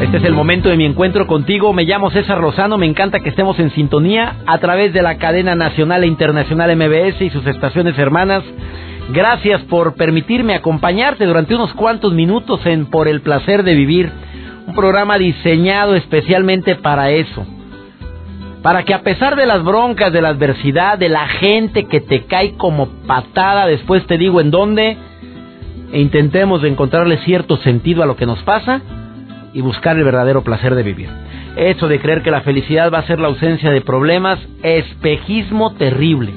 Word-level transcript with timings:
Este 0.00 0.18
es 0.18 0.24
el 0.24 0.34
momento 0.34 0.68
de 0.68 0.76
mi 0.76 0.84
encuentro 0.84 1.26
contigo. 1.26 1.72
Me 1.72 1.84
llamo 1.84 2.10
César 2.10 2.38
Lozano. 2.38 2.76
Me 2.76 2.84
encanta 2.84 3.20
que 3.20 3.30
estemos 3.30 3.58
en 3.58 3.70
sintonía 3.70 4.36
a 4.46 4.58
través 4.58 4.92
de 4.92 5.00
la 5.00 5.16
cadena 5.16 5.54
nacional 5.54 6.04
e 6.04 6.06
internacional 6.06 6.76
MBS 6.76 7.22
y 7.22 7.30
sus 7.30 7.46
estaciones 7.46 7.98
hermanas. 7.98 8.44
Gracias 9.08 9.62
por 9.62 9.94
permitirme 9.94 10.54
acompañarte 10.54 11.24
durante 11.24 11.54
unos 11.54 11.72
cuantos 11.72 12.12
minutos 12.12 12.60
en 12.66 12.86
Por 12.86 13.08
el 13.08 13.22
placer 13.22 13.62
de 13.62 13.74
vivir. 13.74 14.12
Un 14.66 14.74
programa 14.74 15.16
diseñado 15.16 15.94
especialmente 15.94 16.74
para 16.74 17.10
eso. 17.10 17.46
Para 18.60 18.82
que 18.82 18.92
a 18.92 19.00
pesar 19.00 19.34
de 19.34 19.46
las 19.46 19.64
broncas, 19.64 20.12
de 20.12 20.20
la 20.20 20.28
adversidad, 20.28 20.98
de 20.98 21.08
la 21.08 21.26
gente 21.26 21.84
que 21.84 22.02
te 22.02 22.26
cae 22.26 22.52
como 22.58 22.88
patada, 23.06 23.66
después 23.66 24.06
te 24.06 24.18
digo 24.18 24.42
en 24.42 24.50
dónde, 24.50 24.98
e 25.90 26.00
intentemos 26.00 26.62
encontrarle 26.64 27.16
cierto 27.24 27.56
sentido 27.56 28.02
a 28.02 28.06
lo 28.06 28.16
que 28.16 28.26
nos 28.26 28.42
pasa 28.42 28.82
y 29.56 29.62
buscar 29.62 29.96
el 29.96 30.04
verdadero 30.04 30.44
placer 30.44 30.74
de 30.74 30.82
vivir. 30.82 31.08
Eso 31.56 31.88
de 31.88 31.98
creer 31.98 32.22
que 32.22 32.30
la 32.30 32.42
felicidad 32.42 32.92
va 32.92 32.98
a 32.98 33.06
ser 33.06 33.18
la 33.18 33.28
ausencia 33.28 33.70
de 33.70 33.80
problemas, 33.80 34.38
espejismo 34.62 35.72
terrible. 35.76 36.34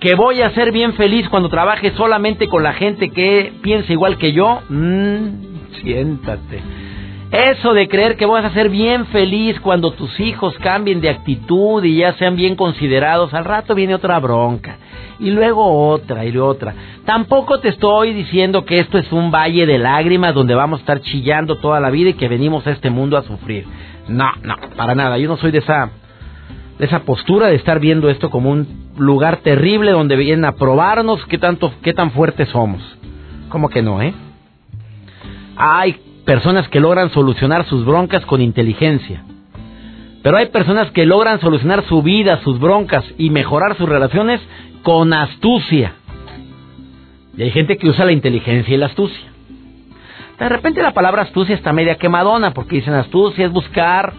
Que 0.00 0.14
voy 0.14 0.42
a 0.42 0.50
ser 0.50 0.70
bien 0.70 0.92
feliz 0.92 1.26
cuando 1.30 1.48
trabaje 1.48 1.92
solamente 1.96 2.46
con 2.46 2.62
la 2.62 2.74
gente 2.74 3.08
que 3.08 3.54
piensa 3.62 3.90
igual 3.90 4.18
que 4.18 4.34
yo, 4.34 4.60
mmm, 4.68 5.28
siéntate. 5.80 6.60
Eso 7.30 7.74
de 7.74 7.88
creer 7.88 8.16
que 8.16 8.24
vas 8.24 8.44
a 8.44 8.54
ser 8.54 8.68
bien 8.68 9.06
feliz 9.06 9.58
cuando 9.60 9.90
tus 9.92 10.20
hijos 10.20 10.56
cambien 10.58 11.00
de 11.00 11.10
actitud 11.10 11.82
y 11.82 11.96
ya 11.96 12.12
sean 12.14 12.36
bien 12.36 12.54
considerados, 12.54 13.34
al 13.34 13.44
rato 13.44 13.74
viene 13.74 13.94
otra 13.94 14.20
bronca 14.20 14.76
y 15.18 15.30
luego 15.30 15.88
otra 15.88 16.24
y 16.24 16.36
otra. 16.36 16.74
Tampoco 17.04 17.58
te 17.60 17.68
estoy 17.68 18.12
diciendo 18.12 18.64
que 18.64 18.78
esto 18.78 18.98
es 18.98 19.10
un 19.12 19.30
valle 19.30 19.66
de 19.66 19.78
lágrimas 19.78 20.34
donde 20.34 20.54
vamos 20.54 20.80
a 20.80 20.82
estar 20.82 21.00
chillando 21.00 21.56
toda 21.56 21.80
la 21.80 21.90
vida 21.90 22.10
y 22.10 22.14
que 22.14 22.28
venimos 22.28 22.66
a 22.66 22.70
este 22.70 22.90
mundo 22.90 23.16
a 23.16 23.22
sufrir. 23.22 23.66
No, 24.08 24.30
no, 24.42 24.56
para 24.76 24.94
nada. 24.94 25.18
Yo 25.18 25.28
no 25.28 25.36
soy 25.36 25.50
de 25.50 25.58
esa 25.58 25.90
de 26.78 26.84
esa 26.84 27.00
postura 27.00 27.48
de 27.48 27.56
estar 27.56 27.80
viendo 27.80 28.10
esto 28.10 28.28
como 28.28 28.50
un 28.50 28.90
lugar 28.98 29.38
terrible 29.38 29.92
donde 29.92 30.14
vienen 30.14 30.44
a 30.44 30.52
probarnos 30.52 31.24
qué 31.26 31.38
tanto 31.38 31.72
qué 31.82 31.92
tan 31.92 32.12
fuertes 32.12 32.48
somos. 32.50 32.82
¿Cómo 33.48 33.68
que 33.68 33.82
no, 33.82 34.02
eh? 34.02 34.12
Hay 35.56 35.96
personas 36.26 36.68
que 36.68 36.80
logran 36.80 37.10
solucionar 37.10 37.64
sus 37.66 37.86
broncas 37.86 38.26
con 38.26 38.42
inteligencia. 38.42 39.22
Pero 40.22 40.36
hay 40.36 40.46
personas 40.46 40.90
que 40.90 41.06
logran 41.06 41.40
solucionar 41.40 41.84
su 41.84 42.02
vida, 42.02 42.40
sus 42.42 42.58
broncas 42.58 43.04
y 43.16 43.30
mejorar 43.30 43.76
sus 43.76 43.88
relaciones 43.88 44.40
con 44.82 45.12
astucia. 45.12 45.94
Y 47.36 47.42
hay 47.42 47.50
gente 47.52 47.78
que 47.78 47.88
usa 47.88 48.04
la 48.04 48.12
inteligencia 48.12 48.74
y 48.74 48.78
la 48.78 48.86
astucia. 48.86 49.30
De 50.38 50.48
repente 50.48 50.82
la 50.82 50.92
palabra 50.92 51.22
astucia 51.22 51.54
está 51.54 51.72
media 51.72 51.94
quemadona, 51.94 52.52
porque 52.52 52.76
dicen 52.76 52.94
astucia 52.94 53.46
es 53.46 53.52
buscar 53.52 54.12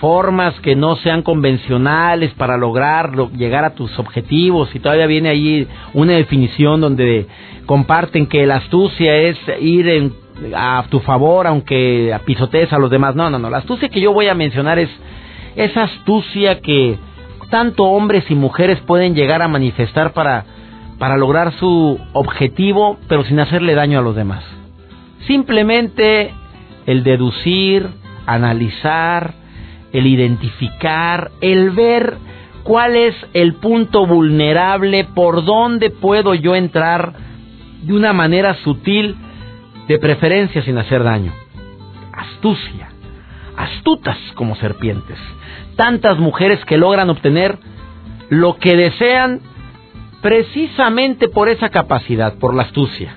formas 0.00 0.58
que 0.60 0.74
no 0.74 0.96
sean 0.96 1.22
convencionales 1.22 2.34
para 2.34 2.56
lograr 2.56 3.12
llegar 3.36 3.64
a 3.64 3.74
tus 3.76 3.96
objetivos 4.00 4.74
y 4.74 4.80
todavía 4.80 5.06
viene 5.06 5.28
ahí 5.28 5.68
una 5.94 6.14
definición 6.14 6.80
donde 6.80 7.28
comparten 7.66 8.26
que 8.26 8.44
la 8.44 8.56
astucia 8.56 9.14
es 9.14 9.38
ir 9.60 10.12
a 10.54 10.84
tu 10.88 11.00
favor 11.00 11.46
aunque 11.46 12.16
pisotees 12.24 12.72
a 12.72 12.78
los 12.78 12.90
demás. 12.90 13.14
No, 13.14 13.30
no, 13.30 13.38
no. 13.38 13.50
La 13.50 13.58
astucia 13.58 13.88
que 13.88 14.00
yo 14.00 14.12
voy 14.12 14.28
a 14.28 14.34
mencionar 14.34 14.78
es 14.78 14.90
esa 15.56 15.84
astucia 15.84 16.60
que 16.60 16.98
tanto 17.50 17.84
hombres 17.84 18.24
y 18.30 18.34
mujeres 18.34 18.80
pueden 18.80 19.14
llegar 19.14 19.42
a 19.42 19.48
manifestar 19.48 20.12
para, 20.12 20.44
para 20.98 21.16
lograr 21.16 21.52
su 21.58 21.98
objetivo, 22.12 22.98
pero 23.08 23.24
sin 23.24 23.38
hacerle 23.40 23.74
daño 23.74 23.98
a 23.98 24.02
los 24.02 24.16
demás. 24.16 24.42
Simplemente 25.26 26.32
el 26.86 27.04
deducir, 27.04 27.88
analizar, 28.26 29.34
el 29.92 30.06
identificar, 30.06 31.30
el 31.40 31.70
ver 31.70 32.16
cuál 32.62 32.96
es 32.96 33.14
el 33.34 33.54
punto 33.54 34.06
vulnerable, 34.06 35.04
por 35.04 35.44
dónde 35.44 35.90
puedo 35.90 36.34
yo 36.34 36.54
entrar 36.54 37.12
de 37.82 37.92
una 37.92 38.12
manera 38.12 38.54
sutil, 38.62 39.16
de 39.88 39.98
preferencia 39.98 40.62
sin 40.62 40.78
hacer 40.78 41.02
daño. 41.02 41.32
Astucia, 42.12 42.88
astutas 43.56 44.18
como 44.34 44.56
serpientes 44.56 45.18
tantas 45.76 46.18
mujeres 46.18 46.64
que 46.64 46.76
logran 46.76 47.10
obtener 47.10 47.58
lo 48.28 48.56
que 48.56 48.76
desean 48.76 49.40
precisamente 50.20 51.28
por 51.28 51.48
esa 51.48 51.70
capacidad, 51.70 52.34
por 52.38 52.54
la 52.54 52.64
astucia. 52.64 53.16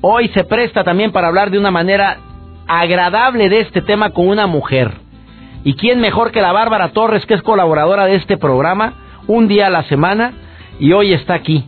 Hoy 0.00 0.28
se 0.28 0.44
presta 0.44 0.84
también 0.84 1.12
para 1.12 1.28
hablar 1.28 1.50
de 1.50 1.58
una 1.58 1.70
manera 1.70 2.18
agradable 2.66 3.48
de 3.48 3.60
este 3.60 3.82
tema 3.82 4.10
con 4.10 4.28
una 4.28 4.46
mujer. 4.46 4.92
¿Y 5.64 5.74
quién 5.74 6.00
mejor 6.00 6.30
que 6.30 6.42
la 6.42 6.52
Bárbara 6.52 6.90
Torres, 6.90 7.24
que 7.26 7.34
es 7.34 7.42
colaboradora 7.42 8.04
de 8.04 8.16
este 8.16 8.36
programa, 8.36 8.94
un 9.26 9.48
día 9.48 9.68
a 9.68 9.70
la 9.70 9.82
semana, 9.84 10.32
y 10.78 10.92
hoy 10.92 11.14
está 11.14 11.34
aquí? 11.34 11.64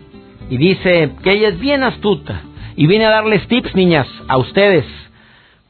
Y 0.51 0.59
dice 0.59 1.13
que 1.23 1.33
ella 1.33 1.49
es 1.49 1.59
bien 1.59 1.83
astuta 1.83 2.43
y 2.77 2.87
viene 2.87 3.07
a 3.07 3.11
darles 3.11 3.47
tips, 3.49 3.75
niñas, 3.75 4.07
a 4.29 4.37
ustedes, 4.37 4.85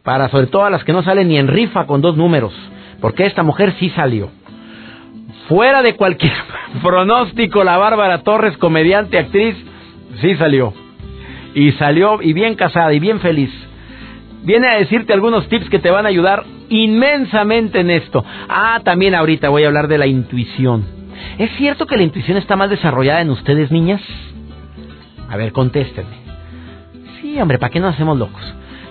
para 0.03 0.29
sobre 0.29 0.47
todo 0.47 0.65
a 0.65 0.71
las 0.71 0.85
que 0.85 0.93
no 0.93 1.03
salen 1.03 1.29
ni 1.29 1.39
en 1.39 1.49
rifa 1.49 1.87
con 1.87 2.01
dos 2.01 2.17
números 2.17 2.53
porque 3.01 3.27
esta 3.27 3.43
mujer 3.43 3.75
sí 3.79 3.91
salió. 3.91 4.31
Fuera 5.49 5.83
de 5.83 5.95
cualquier 5.95 6.33
pronóstico, 6.83 7.65
la 7.65 7.77
Bárbara 7.77 8.23
Torres, 8.23 8.57
comediante, 8.57 9.19
actriz, 9.19 9.57
sí 10.21 10.35
salió. 10.37 10.73
Y 11.55 11.73
salió 11.73 12.21
y 12.21 12.33
bien 12.33 12.55
casada 12.55 12.93
y 12.93 13.01
bien 13.01 13.21
feliz. 13.21 13.51
Viene 14.43 14.69
a 14.69 14.79
decirte 14.79 15.13
algunos 15.13 15.49
tips 15.49 15.71
que 15.71 15.79
te 15.79 15.91
van 15.91 16.07
a 16.07 16.11
ayudar 16.11 16.45
inmensamente 16.69 17.81
en 17.81 17.91
esto. 17.91 18.25
Ah, 18.49 18.81
también 18.85 19.15
ahorita 19.15 19.49
voy 19.49 19.65
a 19.65 19.69
hablar 19.69 19.89
de 19.89 19.99
la 19.99 20.07
intuición. 20.07 20.85
¿Es 21.39 21.51
cierto 21.57 21.87
que 21.87 21.97
la 21.97 22.03
intuición 22.03 22.37
está 22.37 22.57
más 22.57 22.71
desarrollada 22.71 23.23
en 23.23 23.31
ustedes, 23.31 23.71
niñas? 23.71 24.03
A 25.29 25.37
ver, 25.37 25.53
contéstenme. 25.53 26.26
Hombre, 27.41 27.59
¿para 27.59 27.71
qué 27.71 27.81
nos 27.81 27.95
hacemos 27.95 28.19
locos? 28.19 28.43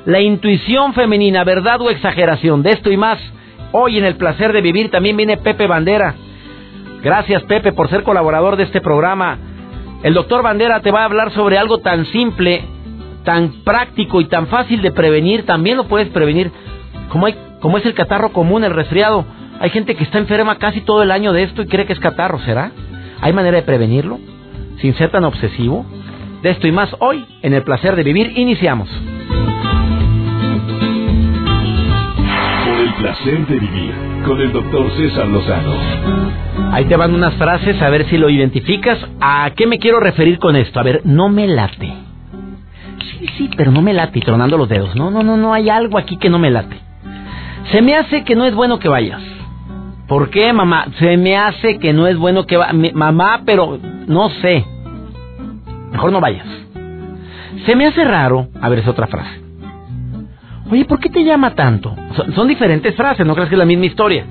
La 0.06 0.22
intuición 0.22 0.94
femenina, 0.94 1.44
¿verdad 1.44 1.82
o 1.82 1.90
exageración? 1.90 2.62
De 2.62 2.72
esto 2.72 2.92
y 2.92 2.98
más 2.98 3.20
Hoy 3.78 3.98
en 3.98 4.06
el 4.06 4.16
placer 4.16 4.54
de 4.54 4.62
vivir 4.62 4.90
también 4.90 5.18
viene 5.18 5.36
Pepe 5.36 5.68
Bandera. 5.68 6.16
Gracias 7.04 7.44
Pepe 7.44 7.74
por 7.74 7.90
ser 7.90 8.04
colaborador 8.04 8.56
de 8.56 8.64
este 8.64 8.80
programa. 8.80 9.38
El 10.02 10.14
doctor 10.14 10.44
Bandera 10.44 10.80
te 10.80 10.92
va 10.92 11.02
a 11.02 11.06
hablar 11.06 11.32
sobre 11.32 11.58
algo 11.58 11.80
tan 11.80 12.06
simple, 12.06 12.64
tan 13.26 13.50
práctico 13.66 14.22
y 14.22 14.26
tan 14.26 14.48
fácil 14.48 14.82
de 14.82 14.92
prevenir. 14.92 15.46
También 15.46 15.76
lo 15.76 15.90
puedes 15.90 16.08
prevenir. 16.08 16.52
Como, 17.10 17.26
hay, 17.26 17.36
como 17.60 17.78
es 17.78 17.86
el 17.86 17.94
catarro 17.94 18.32
común, 18.32 18.64
el 18.64 18.74
resfriado. 18.74 19.26
Hay 19.60 19.72
gente 19.72 19.96
que 19.96 20.06
está 20.06 20.20
enferma 20.20 20.58
casi 20.58 20.80
todo 20.80 21.04
el 21.04 21.12
año 21.12 21.34
de 21.34 21.44
esto 21.44 21.62
y 21.62 21.68
cree 21.68 21.86
que 21.86 21.92
es 21.92 22.00
catarro. 22.00 22.40
¿Será? 22.46 22.72
¿Hay 23.20 23.34
manera 23.34 23.58
de 23.58 23.64
prevenirlo? 23.64 24.20
Sin 24.80 24.94
ser 24.96 25.12
tan 25.12 25.26
obsesivo. 25.26 25.86
De 26.46 26.52
esto 26.52 26.68
y 26.68 26.72
más 26.72 26.96
hoy 27.00 27.26
en 27.42 27.56
el 27.56 27.64
placer 27.64 27.96
de 27.96 28.04
vivir 28.04 28.34
iniciamos. 28.38 28.88
placer 33.00 33.48
de 33.48 33.58
vivir 33.58 33.92
con 34.24 34.40
el 34.40 34.52
doctor 34.52 34.92
César 34.92 35.28
Lozano. 35.28 35.74
Ahí 36.72 36.86
te 36.86 36.96
van 36.96 37.16
unas 37.16 37.34
frases 37.34 37.82
a 37.82 37.90
ver 37.90 38.08
si 38.10 38.20
lo 38.20 38.30
identificas. 38.30 39.00
¿A 39.20 39.50
qué 39.56 39.66
me 39.66 39.80
quiero 39.80 40.00
referir 40.00 40.38
con 40.38 40.56
esto? 40.56 40.80
A 40.80 40.84
ver, 40.84 41.02
no 41.04 41.30
me 41.30 41.48
late. 41.48 41.92
Sí, 43.00 43.26
sí, 43.40 43.50
pero 43.58 43.72
no 43.72 43.82
me 43.82 43.94
late, 43.94 44.22
tronando 44.22 44.56
los 44.56 44.70
dedos. 44.70 44.96
No, 44.96 45.10
no, 45.10 45.24
no, 45.24 45.38
no, 45.38 45.52
hay 45.52 45.70
algo 45.70 45.98
aquí 45.98 46.18
que 46.18 46.30
no 46.30 46.38
me 46.38 46.52
late. 46.52 46.78
Se 47.72 47.82
me 47.82 47.96
hace 47.96 48.24
que 48.24 48.36
no 48.36 48.46
es 48.46 48.54
bueno 48.54 48.78
que 48.78 48.88
vayas. 48.88 49.24
¿Por 50.08 50.30
qué, 50.30 50.54
mamá? 50.54 50.86
Se 51.00 51.18
me 51.18 51.38
hace 51.38 51.80
que 51.80 51.92
no 51.92 52.06
es 52.06 52.20
bueno 52.20 52.46
que 52.46 52.58
vayas. 52.58 52.94
Mamá, 52.94 53.42
pero 53.48 53.80
no 54.06 54.30
sé. 54.30 54.75
Mejor 55.96 56.12
no 56.12 56.20
vayas. 56.20 56.46
Se 57.66 57.74
me 57.74 57.86
hace 57.86 58.04
raro. 58.04 58.50
A 58.60 58.68
ver, 58.68 58.80
es 58.80 58.88
otra 58.88 59.08
frase. 59.08 59.42
Oye, 60.70 60.84
¿por 60.84 61.00
qué 61.00 61.10
te 61.10 61.24
llama 61.24 61.56
tanto? 61.56 61.96
Son, 62.36 62.50
diferentes 62.50 62.94
frases, 62.96 63.26
no 63.26 63.34
crees 63.34 63.48
que 63.48 63.56
es 63.56 63.60
la 63.60 63.66
misma 63.66 63.86
historia. 63.86 64.26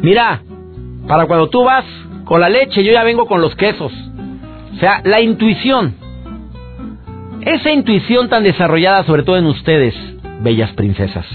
Mira, 0.00 0.42
para 1.08 1.26
cuando 1.26 1.48
tú 1.48 1.64
vas 1.64 1.84
con 2.24 2.40
la 2.40 2.48
leche, 2.48 2.84
yo 2.84 2.92
ya 2.92 3.02
vengo 3.02 3.26
con 3.26 3.40
los 3.40 3.56
quesos. 3.56 3.92
O 4.76 4.78
sea, 4.78 5.00
la 5.02 5.20
intuición. 5.20 5.96
Esa 7.40 7.72
intuición 7.72 8.28
tan 8.28 8.44
desarrollada, 8.44 9.02
sobre 9.02 9.24
todo 9.24 9.36
en 9.38 9.46
ustedes, 9.46 9.94
bellas 10.40 10.70
princesas. 10.74 11.26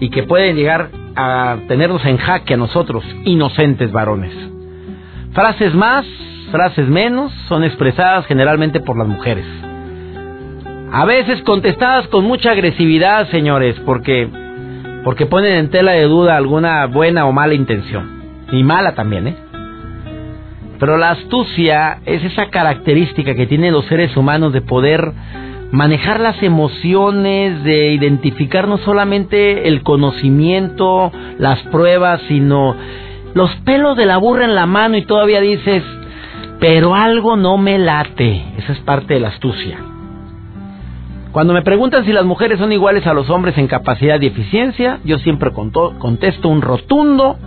Y 0.00 0.10
que 0.10 0.24
pueden 0.24 0.56
llegar 0.56 0.90
a 1.14 1.58
tenernos 1.68 2.04
en 2.06 2.16
jaque 2.16 2.54
a 2.54 2.56
nosotros, 2.56 3.04
inocentes 3.24 3.92
varones. 3.92 4.32
Frases 5.32 5.74
más, 5.74 6.04
frases 6.50 6.88
menos, 6.88 7.32
son 7.48 7.64
expresadas 7.64 8.26
generalmente 8.26 8.80
por 8.80 8.98
las 8.98 9.08
mujeres. 9.08 9.46
A 10.92 11.04
veces 11.04 11.42
contestadas 11.42 12.08
con 12.08 12.24
mucha 12.24 12.50
agresividad, 12.50 13.28
señores, 13.30 13.76
porque 13.86 14.28
porque 15.04 15.26
ponen 15.26 15.54
en 15.54 15.70
tela 15.70 15.92
de 15.92 16.04
duda 16.04 16.36
alguna 16.36 16.86
buena 16.86 17.26
o 17.26 17.32
mala 17.32 17.54
intención. 17.54 18.20
Y 18.52 18.62
mala 18.62 18.94
también, 18.94 19.28
¿eh? 19.28 19.36
Pero 20.78 20.96
la 20.96 21.10
astucia 21.10 21.98
es 22.06 22.24
esa 22.24 22.48
característica 22.50 23.34
que 23.34 23.46
tienen 23.46 23.72
los 23.72 23.84
seres 23.86 24.16
humanos 24.16 24.52
de 24.52 24.62
poder 24.62 25.12
manejar 25.72 26.20
las 26.20 26.42
emociones, 26.42 27.62
de 27.64 27.92
identificar 27.92 28.66
no 28.66 28.78
solamente 28.78 29.68
el 29.68 29.82
conocimiento, 29.82 31.12
las 31.38 31.60
pruebas, 31.64 32.20
sino 32.28 32.74
los 33.34 33.54
pelos 33.56 33.96
de 33.96 34.06
la 34.06 34.16
burra 34.16 34.44
en 34.44 34.54
la 34.54 34.66
mano 34.66 34.96
y 34.96 35.04
todavía 35.04 35.40
dices, 35.40 35.82
pero 36.60 36.94
algo 36.94 37.36
no 37.36 37.56
me 37.56 37.78
late. 37.78 38.44
Esa 38.58 38.72
es 38.72 38.78
parte 38.80 39.14
de 39.14 39.20
la 39.20 39.28
astucia. 39.28 39.78
Cuando 41.32 41.54
me 41.54 41.62
preguntan 41.62 42.04
si 42.04 42.12
las 42.12 42.24
mujeres 42.24 42.58
son 42.58 42.72
iguales 42.72 43.06
a 43.06 43.14
los 43.14 43.30
hombres 43.30 43.56
en 43.56 43.68
capacidad 43.68 44.20
y 44.20 44.26
eficiencia, 44.26 44.98
yo 45.04 45.18
siempre 45.18 45.52
contesto 45.52 46.48
un 46.48 46.60
rotundo 46.60 47.38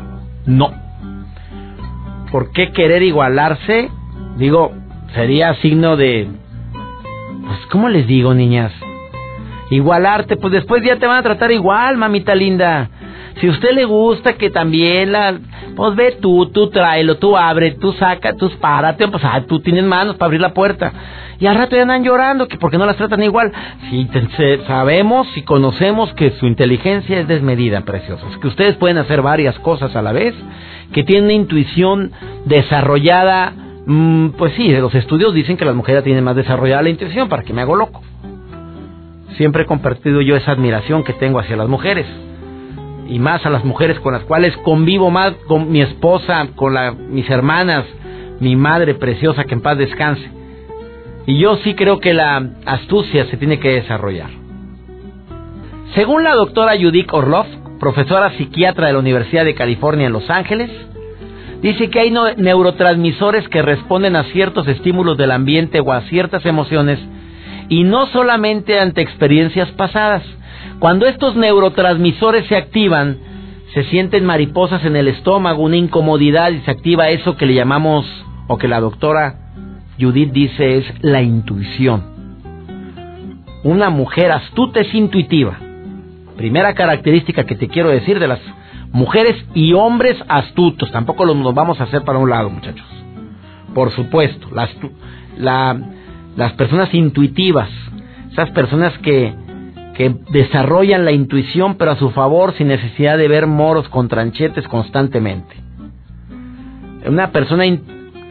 no. 0.46 0.72
¿Por 2.32 2.52
qué 2.52 2.72
querer 2.72 3.04
igualarse? 3.04 3.92
Digo, 4.38 4.72
sería 5.14 5.54
signo 5.56 5.96
de... 5.96 6.28
Pues, 7.46 7.60
¿cómo 7.70 7.90
les 7.90 8.08
digo, 8.08 8.34
niñas? 8.34 8.72
Igualarte, 9.70 10.38
pues 10.38 10.54
después 10.54 10.82
ya 10.84 10.96
te 10.96 11.06
van 11.06 11.18
a 11.18 11.24
tratar 11.24 11.52
igual, 11.52 11.98
mamita 11.98 12.34
linda. 12.34 12.90
Si 13.40 13.48
a 13.48 13.52
usted 13.52 13.72
le 13.74 13.86
gusta 13.86 14.34
que 14.34 14.50
también 14.50 15.12
la... 15.12 15.40
Pues 15.76 15.96
ve 15.96 16.18
tú, 16.22 16.48
tú 16.48 16.70
tráelo, 16.70 17.18
tú 17.18 17.36
abre, 17.36 17.72
tú 17.72 17.94
saca, 17.94 18.34
tú 18.34 18.50
párate, 18.60 19.08
pues 19.08 19.24
ah, 19.26 19.44
tú 19.48 19.60
tienes 19.60 19.84
manos 19.84 20.16
para 20.16 20.28
abrir 20.28 20.42
la 20.42 20.54
puerta 20.54 20.94
y 21.44 21.48
al 21.48 21.56
rato 21.56 21.76
ya 21.76 21.82
andan 21.82 22.06
llorando 22.06 22.48
que 22.48 22.58
porque 22.58 22.78
no 22.78 22.86
las 22.86 22.96
tratan 22.96 23.22
igual. 23.22 23.52
Si 23.90 24.08
sabemos 24.66 25.28
y 25.36 25.42
conocemos 25.42 26.14
que 26.14 26.32
su 26.32 26.46
inteligencia 26.46 27.20
es 27.20 27.28
desmedida, 27.28 27.82
preciosos, 27.82 28.38
que 28.38 28.48
ustedes 28.48 28.76
pueden 28.76 28.98
hacer 28.98 29.22
varias 29.22 29.58
cosas 29.60 29.94
a 29.96 30.02
la 30.02 30.14
vez, 30.14 30.34
que 30.94 31.04
tienen 31.04 31.26
una 31.26 31.34
intuición 31.34 32.14
desarrollada, 32.46 33.52
mm, 33.86 34.30
pues 34.38 34.54
sí, 34.54 34.70
los 34.70 34.96
estudios 34.96 35.34
dicen 35.34 35.58
que 35.58 35.66
las 35.66 35.76
mujeres 35.76 36.06
tienen 36.06 36.24
más 36.24 36.38
desarrollada 36.38 36.84
la 36.84 36.92
intuición, 36.92 37.28
para 37.28 37.44
que 37.44 37.52
me 37.52 37.62
hago 37.62 37.76
loco. 37.76 38.02
Siempre 39.36 39.64
he 39.64 39.66
compartido 39.66 40.22
yo 40.22 40.38
esa 40.38 40.52
admiración 40.52 41.04
que 41.04 41.12
tengo 41.12 41.40
hacia 41.40 41.58
las 41.58 41.68
mujeres 41.68 42.06
y 43.08 43.20
más 43.20 43.46
a 43.46 43.50
las 43.50 43.64
mujeres 43.64 44.00
con 44.00 44.14
las 44.14 44.24
cuales 44.24 44.56
convivo 44.58 45.12
más, 45.12 45.34
con 45.48 45.72
mi 45.72 45.82
esposa, 45.82 46.48
con 46.56 46.74
mis 47.14 47.30
hermanas, 47.30 47.86
mi 48.40 48.56
madre 48.56 48.96
preciosa, 48.96 49.44
que 49.44 49.54
en 49.54 49.62
paz 49.62 49.78
descanse. 49.78 50.30
Y 51.26 51.38
yo 51.38 51.58
sí 51.58 51.74
creo 51.74 52.00
que 52.00 52.14
la 52.14 52.50
astucia 52.66 53.26
se 53.28 53.38
tiene 53.38 53.60
que 53.60 53.70
desarrollar. 53.70 54.30
Según 55.96 56.24
la 56.24 56.34
doctora 56.34 56.74
Judith 56.76 57.10
Orloff, 57.12 57.48
profesora 57.80 58.32
psiquiatra 58.32 58.88
de 58.88 58.94
la 58.94 59.00
Universidad 59.00 59.46
de 59.46 59.56
California 59.56 60.08
en 60.08 60.14
Los 60.14 60.30
Ángeles, 60.30 60.72
dice 61.62 61.90
que 61.90 62.00
hay 62.00 62.12
neurotransmisores 62.38 63.48
que 63.48 63.62
responden 63.62 64.16
a 64.16 64.24
ciertos 64.26 64.68
estímulos 64.68 65.18
del 65.18 65.32
ambiente 65.32 65.80
o 65.80 65.94
a 65.94 66.02
ciertas 66.04 66.46
emociones 66.46 67.00
y 67.70 67.84
no 67.84 68.08
solamente 68.08 68.80
ante 68.80 69.02
experiencias 69.02 69.70
pasadas. 69.72 70.24
Cuando 70.84 71.08
estos 71.08 71.38
neurotransmisores 71.38 72.46
se 72.48 72.58
activan, 72.58 73.18
se 73.74 73.86
sienten 73.86 74.26
mariposas 74.26 74.84
en 74.84 74.98
el 74.98 75.08
estómago, 75.08 75.64
una 75.64 75.78
incomodidad 75.78 76.52
y 76.52 76.60
se 76.60 76.72
activa 76.72 77.08
eso 77.08 77.38
que 77.38 77.46
le 77.46 77.54
llamamos, 77.54 78.06
o 78.48 78.58
que 78.58 78.68
la 78.68 78.82
doctora 78.82 79.54
Judith 79.98 80.34
dice 80.34 80.80
es 80.80 80.86
la 81.00 81.22
intuición. 81.22 82.04
Una 83.64 83.90
mujer 83.92 84.34
astuta 84.34 84.82
es 84.82 84.94
intuitiva. 84.94 85.58
Primera 86.36 86.74
característica 86.74 87.46
que 87.46 87.56
te 87.56 87.70
quiero 87.70 87.88
decir 87.88 88.20
de 88.20 88.28
las 88.28 88.42
mujeres 88.92 89.38
y 89.54 89.72
hombres 89.72 90.18
astutos. 90.28 90.92
Tampoco 90.92 91.26
nos 91.26 91.56
vamos 91.56 91.80
a 91.80 91.86
hacer 91.86 92.02
para 92.02 92.20
un 92.20 92.30
lado, 92.30 92.50
muchachos. 92.50 92.86
Por 93.74 93.90
supuesto, 93.92 94.50
las, 94.52 94.70
las 96.36 96.52
personas 96.58 96.94
intuitivas, 96.94 97.70
esas 98.34 98.50
personas 98.52 98.98
que, 98.98 99.34
que 99.96 100.16
desarrollan 100.32 101.06
la 101.06 101.12
intuición 101.12 101.76
pero 101.76 101.92
a 101.92 101.98
su 101.98 102.10
favor 102.12 102.54
sin 102.58 102.68
necesidad 102.68 103.18
de 103.18 103.28
ver 103.28 103.48
moros 103.48 103.88
con 103.90 104.08
tranchetes 104.08 104.68
constantemente. 104.68 105.56
Una 107.06 107.32
persona 107.32 107.66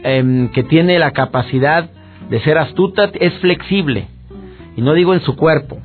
Em, 0.05 0.49
que 0.49 0.63
tiene 0.63 0.99
la 0.99 1.11
capacidad 1.11 1.89
de 2.29 2.41
ser 2.41 2.57
astuta 2.57 3.09
es 3.13 3.33
flexible. 3.35 4.07
Y 4.75 4.81
no 4.81 4.93
digo 4.93 5.13
en 5.13 5.21
su 5.21 5.37
cuerpo. 5.37 5.77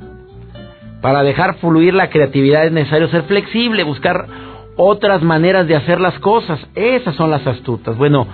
Para 1.01 1.23
dejar 1.23 1.55
fluir 1.59 1.93
la 1.93 2.09
creatividad 2.09 2.65
es 2.65 2.73
necesario 2.73 3.07
ser 3.07 3.23
flexible, 3.23 3.83
buscar 3.83 4.27
otras 4.75 5.21
maneras 5.21 5.67
de 5.67 5.77
hacer 5.77 6.01
las 6.01 6.19
cosas. 6.19 6.59
Esas 6.75 7.15
son 7.15 7.31
las 7.31 7.47
astutas. 7.47 7.97
Bueno, 7.97 8.27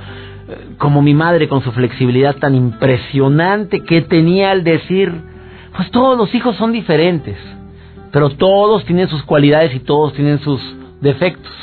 eh, 0.49 0.75
como 0.79 1.03
mi 1.03 1.13
madre 1.13 1.47
con 1.47 1.61
su 1.61 1.71
flexibilidad 1.71 2.35
tan 2.37 2.55
impresionante 2.55 3.83
que 3.83 4.01
tenía 4.01 4.49
al 4.49 4.63
decir, 4.63 5.13
pues 5.75 5.91
todos 5.91 6.17
los 6.17 6.33
hijos 6.33 6.55
son 6.55 6.71
diferentes, 6.71 7.37
pero 8.11 8.29
todos 8.29 8.85
tienen 8.85 9.07
sus 9.09 9.23
cualidades 9.23 9.73
y 9.75 9.79
todos 9.79 10.13
tienen 10.13 10.39
sus 10.39 10.61
defectos. 11.01 11.53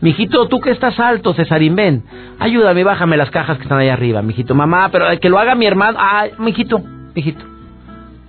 Mijito, 0.00 0.48
tú 0.48 0.60
que 0.60 0.70
estás 0.70 0.98
alto, 0.98 1.34
Cesarín, 1.34 1.76
ven. 1.76 2.04
Ayúdame, 2.38 2.84
bájame 2.84 3.18
las 3.18 3.30
cajas 3.30 3.58
que 3.58 3.64
están 3.64 3.78
ahí 3.78 3.88
arriba, 3.88 4.22
mijito. 4.22 4.54
Mamá, 4.54 4.88
pero 4.90 5.06
que 5.20 5.28
lo 5.28 5.38
haga 5.38 5.54
mi 5.54 5.66
hermano. 5.66 5.98
Ah, 6.00 6.26
mijito, 6.38 6.80
mijito. 7.14 7.44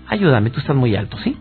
Ayúdame, 0.07 0.49
tú 0.49 0.59
estás 0.59 0.75
muy 0.75 0.95
alto, 0.97 1.17
¿sí? 1.23 1.37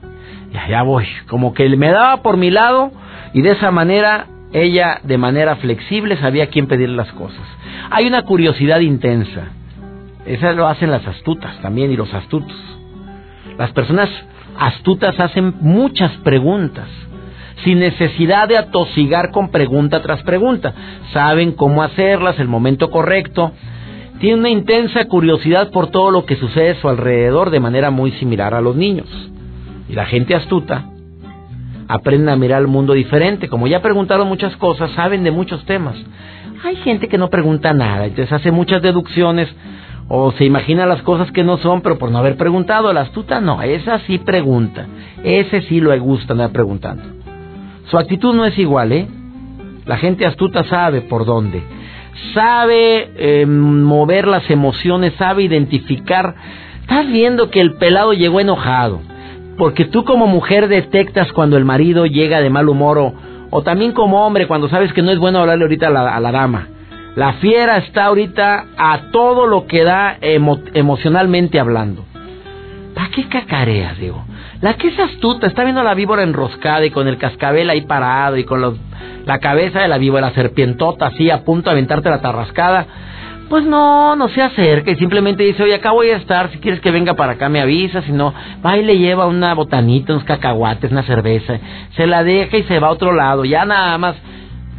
Ya, 0.53 0.69
ya 0.69 0.83
voy. 0.83 1.07
Como 1.29 1.53
que 1.53 1.69
me 1.77 1.91
daba 1.91 2.23
por 2.23 2.37
mi 2.37 2.51
lado 2.51 2.93
y 3.33 3.43
de 3.43 3.51
esa 3.51 3.73
manera 3.73 4.27
ella, 4.53 5.01
de 5.03 5.19
manera 5.19 5.57
flexible, 5.57 6.17
sabía 6.19 6.47
quién 6.47 6.69
pedirle 6.69 6.97
las 6.97 7.13
cosas. 7.13 7.43
Hay 7.91 8.07
una 8.07 8.23
curiosidad 8.23 8.79
intensa. 8.81 9.49
Eso 10.27 10.53
lo 10.53 10.69
hacen 10.69 10.93
las 10.93 11.07
astutas 11.07 11.61
también 11.61 11.91
y 11.91 11.97
los 11.97 12.13
astutos. 12.15 12.57
Las 13.61 13.73
personas 13.73 14.09
astutas 14.59 15.21
hacen 15.21 15.53
muchas 15.61 16.11
preguntas 16.25 16.89
sin 17.63 17.79
necesidad 17.79 18.49
de 18.49 18.57
atosigar 18.57 19.33
con 19.33 19.51
pregunta 19.51 20.01
tras 20.01 20.23
pregunta. 20.23 20.73
Saben 21.13 21.53
cómo 21.53 21.83
hacerlas, 21.83 22.39
el 22.39 22.49
momento 22.49 22.91
correcto. 22.91 23.53
Tienen 24.19 24.39
una 24.39 24.49
intensa 24.49 25.05
curiosidad 25.05 25.71
por 25.73 25.89
todo 25.89 26.11
lo 26.11 26.25
que 26.25 26.37
sucede 26.37 26.71
a 26.71 26.81
su 26.81 26.89
alrededor 26.89 27.51
de 27.51 27.61
manera 27.61 27.91
muy 27.91 28.13
similar 28.13 28.55
a 28.55 28.63
los 28.63 28.77
niños. 28.77 29.09
Y 29.91 29.93
la 29.93 30.07
gente 30.07 30.35
astuta 30.35 30.87
aprende 31.87 32.33
a 32.33 32.37
mirar 32.37 32.63
el 32.63 32.69
mundo 32.69 32.95
diferente. 32.95 33.51
Como 33.51 33.67
ya 33.67 33.83
preguntaron 33.83 34.27
muchas 34.27 34.57
cosas, 34.57 34.91
saben 34.93 35.23
de 35.23 35.33
muchos 35.33 35.67
temas. 35.67 35.97
Hay 36.65 36.77
gente 36.77 37.09
que 37.09 37.19
no 37.19 37.29
pregunta 37.29 37.75
nada, 37.75 38.07
entonces 38.07 38.33
hace 38.33 38.53
muchas 38.53 38.81
deducciones 38.81 39.55
o 40.13 40.33
se 40.33 40.45
imagina 40.45 40.87
las 40.87 41.03
cosas 41.03 41.31
que 41.31 41.45
no 41.45 41.57
son, 41.59 41.83
pero 41.83 41.97
por 41.97 42.11
no 42.11 42.19
haber 42.19 42.37
preguntado. 42.37 42.93
La 42.93 43.03
astuta 43.03 43.41
no, 43.41 43.63
esa 43.63 44.01
sí 44.01 44.19
pregunta. 44.19 44.89
Ese 45.23 45.63
sí 45.63 45.81
lo 45.81 45.97
gusta 46.01 46.33
andar 46.33 46.51
preguntando. 46.51 47.05
Su 47.89 47.97
actitud 47.97 48.35
no 48.35 48.45
es 48.45 48.59
igual, 48.59 48.91
¿eh? 48.91 49.07
La 49.87 49.99
gente 49.99 50.27
astuta 50.27 50.65
sabe 50.65 51.03
por 51.03 51.25
dónde. 51.25 51.63
Sabe 52.35 53.13
eh, 53.15 53.47
mover 53.47 54.27
las 54.27 54.51
emociones, 54.51 55.15
sabe 55.17 55.45
identificar. 55.45 56.35
Estás 56.81 57.07
viendo 57.07 57.49
que 57.51 57.61
el 57.61 57.75
pelado 57.75 58.13
llegó 58.13 58.41
enojado. 58.41 59.03
Porque 59.59 59.85
tú 59.85 60.03
como 60.03 60.27
mujer 60.27 60.67
detectas 60.67 61.33
cuando 61.33 61.57
el 61.57 61.65
marido 61.65 62.07
llega 62.07 62.41
de 62.41 62.51
mal 62.51 62.69
humor 62.69 63.13
o, 63.53 63.63
también 63.63 63.93
como 63.93 64.27
hombre 64.27 64.49
cuando 64.49 64.69
sabes 64.69 64.93
que 64.93 65.03
no 65.03 65.13
es 65.13 65.21
bueno 65.21 65.39
hablarle 65.39 65.63
ahorita 65.63 65.87
a 65.87 65.91
la, 65.91 66.17
a 66.17 66.19
la 66.19 66.33
dama. 66.33 66.67
La 67.17 67.35
fiera 67.35 67.79
está 67.79 68.05
ahorita 68.05 68.67
a 68.77 68.99
todo 69.11 69.47
lo 69.47 69.67
que 69.67 69.83
da 69.83 70.17
emocionalmente 70.21 71.59
hablando. 71.59 72.05
¿Para 72.95 73.09
qué 73.11 73.29
cacareas, 73.29 73.99
digo? 73.99 74.25
La 74.61 74.75
que 74.75 74.89
es 74.89 74.99
astuta, 74.99 75.47
está 75.47 75.65
viendo 75.65 75.81
a 75.81 75.85
la 75.85 75.95
víbora 75.95 76.23
enroscada 76.23 76.85
y 76.85 76.91
con 76.91 77.09
el 77.09 77.19
cascabel 77.19 77.71
ahí 77.71 77.83
parado 77.83 78.37
y 78.37 78.45
con 78.45 78.79
la 79.27 79.39
cabeza 79.39 79.81
de 79.81 79.89
la 79.89 79.99
víbora 79.99 80.33
serpientota 80.35 81.07
así 81.07 81.31
a 81.31 81.45
punto 81.45 81.71
de 81.71 81.73
aventarte 81.73 82.11
la 82.11 82.21
tarrascada. 82.21 82.87
Pues 83.49 83.65
no, 83.65 84.15
no 84.15 84.29
se 84.29 84.43
acerca 84.43 84.93
y 84.93 84.97
simplemente 84.97 85.43
dice, 85.43 85.65
oye, 85.65 85.75
acá 85.75 85.91
voy 85.91 86.11
a 86.11 86.17
estar, 86.17 86.51
si 86.53 86.59
quieres 86.59 86.81
que 86.81 86.93
venga 86.93 87.15
para 87.15 87.33
acá 87.33 87.49
me 87.49 87.61
avisa, 87.61 88.03
si 88.03 88.13
no, 88.13 88.33
va 88.65 88.77
y 88.77 88.85
le 88.85 88.97
lleva 88.97 89.27
una 89.27 89.55
botanita, 89.55 90.13
unos 90.13 90.25
cacahuates, 90.25 90.93
una 90.93 91.03
cerveza, 91.03 91.59
se 91.97 92.07
la 92.07 92.23
deja 92.23 92.57
y 92.59 92.63
se 92.63 92.79
va 92.79 92.89
a 92.89 92.93
otro 92.93 93.13
lado, 93.13 93.45
ya 93.45 93.65
nada 93.65 93.99
más 93.99 94.15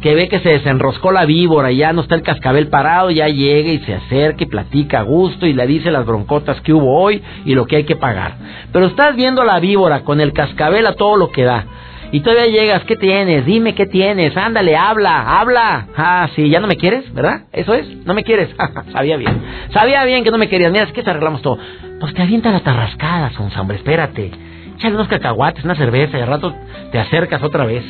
que 0.02 0.14
ve 0.14 0.28
que 0.28 0.40
se 0.40 0.50
desenroscó 0.50 1.12
la 1.12 1.24
víbora 1.24 1.70
y 1.70 1.76
ya 1.76 1.92
no 1.92 2.02
está 2.02 2.16
el 2.16 2.22
cascabel 2.22 2.68
parado, 2.68 3.10
ya 3.10 3.28
llega 3.28 3.70
y 3.70 3.78
se 3.78 3.94
acerca 3.94 4.42
y 4.42 4.46
platica 4.46 4.98
a 5.00 5.02
gusto 5.02 5.46
y 5.46 5.52
le 5.52 5.66
dice 5.66 5.92
las 5.92 6.04
broncotas 6.04 6.60
que 6.60 6.72
hubo 6.72 7.00
hoy 7.00 7.22
y 7.44 7.54
lo 7.54 7.66
que 7.66 7.76
hay 7.76 7.84
que 7.84 7.96
pagar. 7.96 8.34
Pero 8.72 8.86
estás 8.86 9.14
viendo 9.14 9.44
la 9.44 9.60
víbora 9.60 10.00
con 10.00 10.20
el 10.20 10.32
cascabel 10.32 10.86
a 10.86 10.94
todo 10.94 11.16
lo 11.16 11.30
que 11.30 11.44
da. 11.44 11.64
Y 12.10 12.20
todavía 12.20 12.46
llegas, 12.46 12.84
¿qué 12.84 12.96
tienes? 12.96 13.46
Dime 13.46 13.74
qué 13.74 13.86
tienes, 13.86 14.36
ándale, 14.36 14.76
habla, 14.76 15.40
habla. 15.40 15.86
Ah, 15.96 16.28
sí, 16.34 16.50
ya 16.50 16.60
no 16.60 16.66
me 16.66 16.76
quieres, 16.76 17.10
¿verdad? 17.14 17.44
Eso 17.52 17.72
es, 17.72 17.86
no 18.04 18.12
me 18.12 18.24
quieres. 18.24 18.50
Sabía 18.92 19.16
bien. 19.16 19.40
Sabía 19.72 20.04
bien 20.04 20.24
que 20.24 20.30
no 20.30 20.36
me 20.36 20.48
querías. 20.48 20.72
Mira, 20.72 20.84
es 20.84 20.92
que 20.92 21.02
te 21.02 21.08
arreglamos 21.08 21.40
todo. 21.40 21.58
Pues 22.00 22.12
te 22.12 22.20
avienta 22.20 22.50
la 22.50 22.60
tarrascada, 22.60 23.30
sonsa, 23.30 23.60
hombre, 23.60 23.78
espérate. 23.78 24.30
Échale 24.76 24.94
unos 24.96 25.08
cacahuates, 25.08 25.64
una 25.64 25.76
cerveza 25.76 26.18
y 26.18 26.20
al 26.20 26.26
rato 26.26 26.54
te 26.90 26.98
acercas 26.98 27.42
otra 27.42 27.64
vez. 27.64 27.84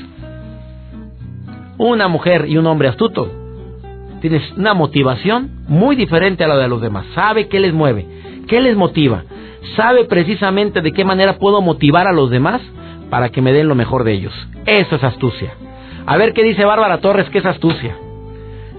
Una 1.79 2.09
mujer 2.09 2.47
y 2.49 2.57
un 2.57 2.67
hombre 2.67 2.89
astuto. 2.89 3.31
Tienes 4.21 4.43
una 4.57 4.75
motivación 4.75 5.51
muy 5.69 5.97
diferente 5.97 6.45
a 6.45 6.49
la 6.49 6.57
de 6.57 6.69
los 6.69 6.81
demás. 6.81 7.07
Sabe 7.15 7.49
qué 7.49 7.59
les 7.61 7.73
mueve, 7.73 8.07
qué 8.47 8.61
les 8.61 8.77
motiva. 8.77 9.25
Sabe 9.77 10.05
precisamente 10.05 10.81
de 10.81 10.93
qué 10.93 11.05
manera 11.05 11.39
puedo 11.39 11.61
motivar 11.61 12.07
a 12.07 12.13
los 12.13 12.31
demás 12.31 12.61
para 13.11 13.31
que 13.31 13.43
me 13.43 13.53
den 13.53 13.69
lo 13.69 13.75
mejor 13.75 14.05
de 14.05 14.13
ellos. 14.13 14.33
Eso 14.67 14.97
es 14.97 15.05
astucia. 15.05 15.55
A 16.07 16.17
ver 16.17 16.33
qué 16.33 16.43
dice 16.43 16.65
Bárbara 16.65 17.01
Torres, 17.01 17.29
que 17.31 17.39
es 17.39 17.47
astucia. 17.47 17.97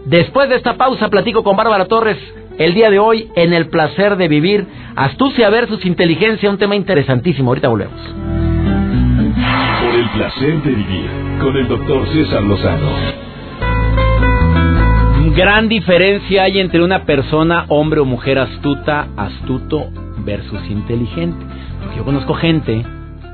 Después 0.05 0.49
de 0.49 0.55
esta 0.55 0.75
pausa 0.75 1.09
platico 1.09 1.43
con 1.43 1.55
Bárbara 1.55 1.85
Torres 1.85 2.17
el 2.57 2.73
día 2.73 2.89
de 2.89 2.99
hoy 2.99 3.29
en 3.35 3.53
el 3.53 3.67
placer 3.67 4.15
de 4.15 4.27
vivir. 4.27 4.65
Astucia 4.95 5.49
versus 5.49 5.85
inteligencia, 5.85 6.49
un 6.49 6.57
tema 6.57 6.75
interesantísimo. 6.75 7.51
Ahorita 7.51 7.69
volvemos. 7.69 8.42
El 10.03 10.09
placer 10.09 10.61
de 10.63 10.71
vivir 10.71 11.09
con 11.39 11.55
el 11.55 11.65
doctor 11.65 12.05
César 12.09 12.43
Lozano. 12.43 12.91
Gran 15.33 15.69
diferencia 15.69 16.43
hay 16.43 16.59
entre 16.59 16.83
una 16.83 17.05
persona, 17.05 17.63
hombre 17.69 18.01
o 18.01 18.05
mujer 18.05 18.37
astuta, 18.37 19.07
astuto 19.15 19.85
versus 20.25 20.59
inteligente. 20.69 21.45
Porque 21.79 21.95
yo 21.95 22.03
conozco 22.03 22.33
gente 22.33 22.83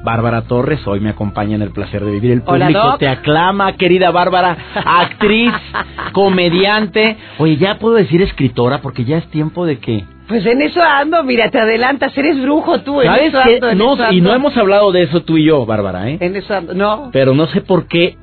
Bárbara 0.04 0.44
Torres, 0.44 0.86
hoy 0.88 1.00
me 1.00 1.10
acompaña 1.10 1.56
en 1.56 1.62
el 1.62 1.72
placer 1.72 2.04
de 2.04 2.12
vivir. 2.12 2.32
El 2.32 2.42
público 2.42 2.98
te 2.98 3.08
aclama, 3.08 3.74
querida 3.74 4.12
Bárbara, 4.12 4.58
actriz, 4.74 5.52
comediante. 6.14 7.18
Oye, 7.38 7.58
ya 7.58 7.78
puedo 7.80 7.96
decir 7.96 8.22
escritora 8.22 8.82
porque 8.82 9.04
ya 9.04 9.18
es 9.18 9.30
tiempo 9.30 9.66
de 9.66 9.80
que... 9.80 10.06
Pues 10.28 10.46
en 10.46 10.62
eso 10.62 10.82
ando, 10.82 11.24
mira, 11.24 11.50
te 11.50 11.60
adelantas, 11.60 12.16
eres 12.18 12.40
brujo 12.42 12.82
tú. 12.82 13.02
En 13.02 13.08
¿Sabes 13.08 13.34
eso 13.34 13.76
no, 13.76 14.12
y 14.12 14.22
no 14.22 14.34
hemos 14.34 14.56
hablado 14.56 14.92
de 14.92 15.04
eso 15.04 15.22
tú 15.22 15.38
y 15.38 15.46
yo, 15.46 15.66
Bárbara, 15.66 16.08
¿eh? 16.10 16.18
En 16.22 16.36
eso 16.36 16.54
ando, 16.54 16.74
no. 16.76 17.10
Pero 17.12 17.34
no 17.34 17.48
sé 17.48 17.62
por 17.62 17.88
qué 17.88 18.16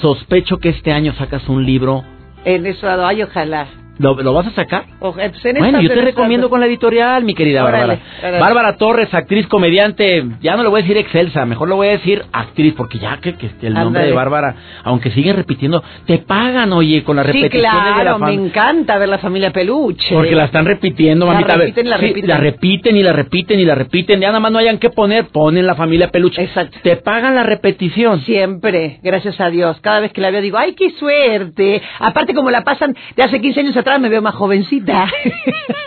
sospecho 0.00 0.58
que 0.58 0.70
este 0.70 0.92
año 0.92 1.14
sacas 1.14 1.48
un 1.48 1.64
libro. 1.64 2.04
En 2.44 2.66
eso 2.66 2.88
ando, 2.88 3.06
ay, 3.06 3.22
ojalá. 3.22 3.68
¿Lo, 3.98 4.32
vas 4.34 4.46
a 4.46 4.50
sacar? 4.50 4.84
Pues 4.98 5.14
bueno, 5.58 5.80
yo 5.80 5.88
te 5.88 6.00
recomiendo 6.00 6.50
con 6.50 6.60
la 6.60 6.66
editorial, 6.66 7.24
mi 7.24 7.34
querida 7.34 7.62
Bárbara. 7.62 7.98
Bárbara 8.40 8.76
Torres, 8.76 9.12
actriz, 9.12 9.46
comediante, 9.46 10.24
ya 10.40 10.56
no 10.56 10.62
le 10.62 10.68
voy 10.68 10.80
a 10.80 10.82
decir 10.82 10.96
excelsa, 10.98 11.46
mejor 11.46 11.68
le 11.68 11.74
voy 11.74 11.88
a 11.88 11.92
decir 11.92 12.24
actriz, 12.32 12.74
porque 12.76 12.98
ya 12.98 13.18
que, 13.18 13.34
que 13.34 13.50
el 13.62 13.74
nombre 13.74 14.04
de 14.04 14.12
Bárbara, 14.12 14.54
aunque 14.84 15.10
siguen 15.10 15.36
repitiendo, 15.36 15.82
te 16.06 16.18
pagan, 16.18 16.72
oye, 16.72 17.02
con 17.04 17.16
la 17.16 17.22
repetición 17.22 17.62
de 17.98 18.04
la 18.04 18.18
me 18.18 18.32
encanta 18.34 18.98
ver 18.98 19.08
la 19.08 19.18
familia 19.18 19.50
Peluche. 19.50 20.14
Porque 20.14 20.34
la 20.34 20.44
están 20.44 20.66
repitiendo, 20.66 21.26
mamita. 21.26 21.56
La 21.56 21.58
repiten, 21.58 21.90
la 21.90 21.96
repiten. 21.96 22.28
la 22.28 22.36
repiten 22.36 22.96
y 22.96 23.02
la 23.02 23.12
repiten 23.12 23.60
y 23.60 23.64
la 23.64 23.74
repiten, 23.74 24.20
ya 24.20 24.28
nada 24.28 24.40
más 24.40 24.52
no 24.52 24.58
hayan 24.58 24.78
que 24.78 24.90
poner, 24.90 25.26
ponen 25.28 25.66
la 25.66 25.74
familia 25.74 26.10
Peluche. 26.10 26.42
Exacto. 26.42 26.78
Te 26.82 26.96
pagan 26.96 27.34
la 27.34 27.44
repetición. 27.44 28.20
Siempre, 28.22 29.00
gracias 29.02 29.40
a 29.40 29.50
Dios. 29.50 29.78
Cada 29.80 30.00
vez 30.00 30.12
que 30.12 30.20
la 30.20 30.30
veo 30.30 30.40
digo, 30.40 30.58
ay, 30.58 30.74
qué 30.74 30.90
suerte. 30.90 31.82
Aparte 31.98 32.34
como 32.34 32.50
la 32.50 32.62
pasan 32.62 32.94
de 33.16 33.22
hace 33.22 33.40
15 33.40 33.60
años 33.60 33.76
atrás, 33.76 33.85
me 33.98 34.08
veo 34.08 34.22
más 34.22 34.34
jovencita. 34.34 35.08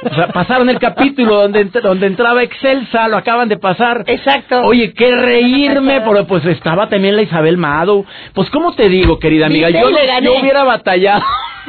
O 0.02 0.16
sea, 0.16 0.28
pasaron 0.30 0.70
el 0.70 0.80
capítulo 0.80 1.42
donde, 1.42 1.66
donde 1.66 2.08
entraba 2.08 2.42
Excelsa, 2.42 3.10
lo 3.10 3.18
acaban 3.18 3.50
de 3.50 3.58
pasar. 3.58 4.06
Exacto. 4.08 4.62
Oye, 4.62 4.94
qué 4.94 5.12
reírme, 5.14 6.00
pero 6.00 6.26
pues 6.26 6.46
estaba 6.46 6.88
también 6.88 7.18
la 7.18 7.24
Isabel 7.24 7.58
Mado. 7.58 8.06
Pues, 8.34 8.50
¿cómo 8.50 8.74
te 8.76 8.88
digo, 8.88 9.20
querida 9.20 9.48
amiga? 9.48 9.70
Yo, 9.70 9.90
yo 9.90 10.40
hubiera 10.40 10.64
batallado. 10.64 11.22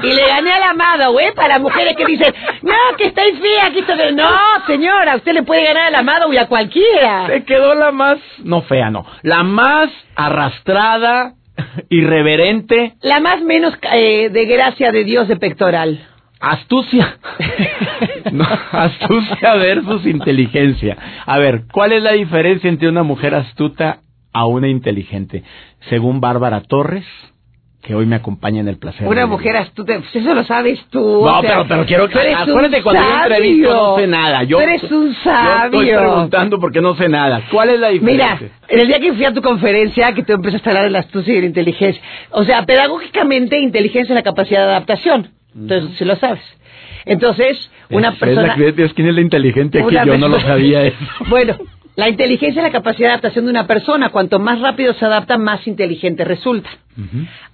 Y 0.03 0.13
le 0.13 0.27
gané 0.27 0.53
al 0.53 0.63
amado, 0.63 1.13
güey, 1.13 1.33
para 1.35 1.59
mujeres 1.59 1.95
que 1.97 2.07
dicen, 2.07 2.33
no, 2.63 2.97
que 2.97 3.07
estáis 3.07 3.39
fea, 3.39 3.67
aquí 3.67 3.83
de... 3.83 4.13
No, 4.13 4.31
señora, 4.67 5.17
usted 5.17 5.33
le 5.33 5.43
puede 5.43 5.65
ganar 5.65 5.89
al 5.89 5.95
amado 5.95 6.33
y 6.33 6.39
a 6.39 6.47
cualquiera. 6.47 7.27
Se 7.27 7.45
quedó 7.45 7.75
la 7.75 7.91
más, 7.91 8.19
no 8.43 8.63
fea, 8.63 8.91
no, 8.91 9.05
la 9.23 9.43
más 9.43 9.91
arrastrada, 10.15 11.35
irreverente. 11.91 12.95
La 13.03 13.21
más 13.21 13.43
menos 13.43 13.75
eh, 13.93 14.31
de 14.31 14.47
gracia 14.47 14.93
de 14.93 15.05
Dios 15.05 15.29
de 15.29 15.37
pectoral. 15.37 16.07
Astucia. 16.41 17.19
astucia 18.73 19.55
versus 19.57 20.07
inteligencia. 20.07 20.97
A 21.27 21.39
ver, 21.39 21.65
¿cuál 21.71 21.93
es 21.93 22.03
la 22.03 22.13
diferencia 22.13 22.69
entre 22.71 22.89
una 22.89 23.03
mujer 23.03 23.35
astuta 23.35 24.01
a 24.33 24.47
una 24.47 24.69
inteligente? 24.69 25.45
Según 25.91 26.23
Bárbara 26.23 26.63
Torres, 26.63 27.05
que 27.83 27.95
hoy 27.95 28.07
me 28.07 28.17
acompaña 28.17 28.61
en 28.61 28.69
el 28.69 28.79
placer. 28.79 29.07
Una 29.07 29.27
mujer 29.27 29.57
astuta, 29.57 29.99
pues 29.99 30.17
eso 30.17 30.35
lo 30.35 30.45
sabes 30.45 30.83
tú. 30.89 31.25
No, 31.27 31.41
pero, 31.43 31.67
pero 31.69 31.85
quiero 31.85 32.09
que... 32.09 32.19
Acuérdate 32.19 32.83
cuando 32.83 33.03
yo 33.03 33.23
entrevisto 33.23 33.73
no 33.73 33.97
sé 33.97 34.07
nada. 34.07 34.43
Yo, 34.45 34.61
eres 34.61 34.83
un 34.91 35.15
sabio. 35.17 35.83
Yo 35.83 35.91
estoy 35.91 36.07
preguntando 36.07 36.59
porque 36.59 36.81
no 36.81 36.95
sé 36.95 37.09
nada. 37.11 37.43
¿Cuál 37.51 37.71
es 37.71 37.81
la 37.81 37.89
diferencia? 37.89 38.39
Mira, 38.41 38.53
en 38.69 38.81
el 38.81 38.87
día 38.87 38.99
que 38.99 39.13
fui 39.13 39.25
a 39.27 39.33
tu 39.35 39.43
conferencia, 39.43 40.13
que 40.15 40.23
tú 40.23 40.33
empezaste 40.33 40.69
a 40.69 40.73
hablar 40.73 40.85
de 40.85 40.91
la 40.91 41.01
astucia 41.01 41.35
y 41.35 41.41
la 41.41 41.47
inteligencia. 41.47 42.03
O 42.31 42.45
sea, 42.45 42.65
pedagógicamente, 42.65 43.59
inteligencia 43.59 44.13
es 44.13 44.17
la 44.17 44.23
capacidad 44.23 44.61
de 44.61 44.71
adaptación. 44.71 45.40
Entonces, 45.55 45.99
si 45.99 46.05
lo 46.05 46.17
sabes. 46.17 46.43
Entonces, 47.05 47.71
una 47.91 48.13
persona... 48.13 48.55
Es 48.55 48.93
¿quién 48.95 49.09
es 49.09 49.15
la 49.15 49.21
inteligente 49.21 49.83
aquí? 49.83 49.97
Yo 50.07 50.19
no 50.19 50.29
lo 50.29 50.41
sabía 50.41 50.85
eso. 50.87 50.99
bueno, 51.29 51.57
la 51.97 52.09
inteligencia 52.09 52.61
es 52.61 52.65
la 52.65 52.73
capacidad 52.73 53.09
de 53.09 53.13
adaptación 53.13 53.47
de 53.47 53.51
una 53.51 53.67
persona. 53.67 54.11
Cuanto 54.11 54.39
más 54.39 54.61
rápido 54.61 54.95
se 54.95 55.05
adapta, 55.05 55.39
más 55.39 55.67
inteligente 55.67 56.25
resulta. 56.25 56.71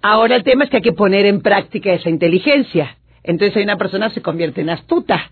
Ahora 0.03 0.37
el 0.37 0.45
tema 0.45 0.65
es 0.65 0.71
que 0.71 0.79
hay 0.79 0.83
que 0.83 0.93
poner 0.93 1.27
en 1.27 1.41
práctica 1.41 1.93
esa 1.93 2.11
inteligencia. 2.11 2.97
Entonces, 3.23 3.57
hay 3.57 3.65
una 3.65 3.77
persona 3.77 4.11
se 4.11 4.23
convierte 4.23 4.61
en 4.61 4.71
astuta 4.71 5.31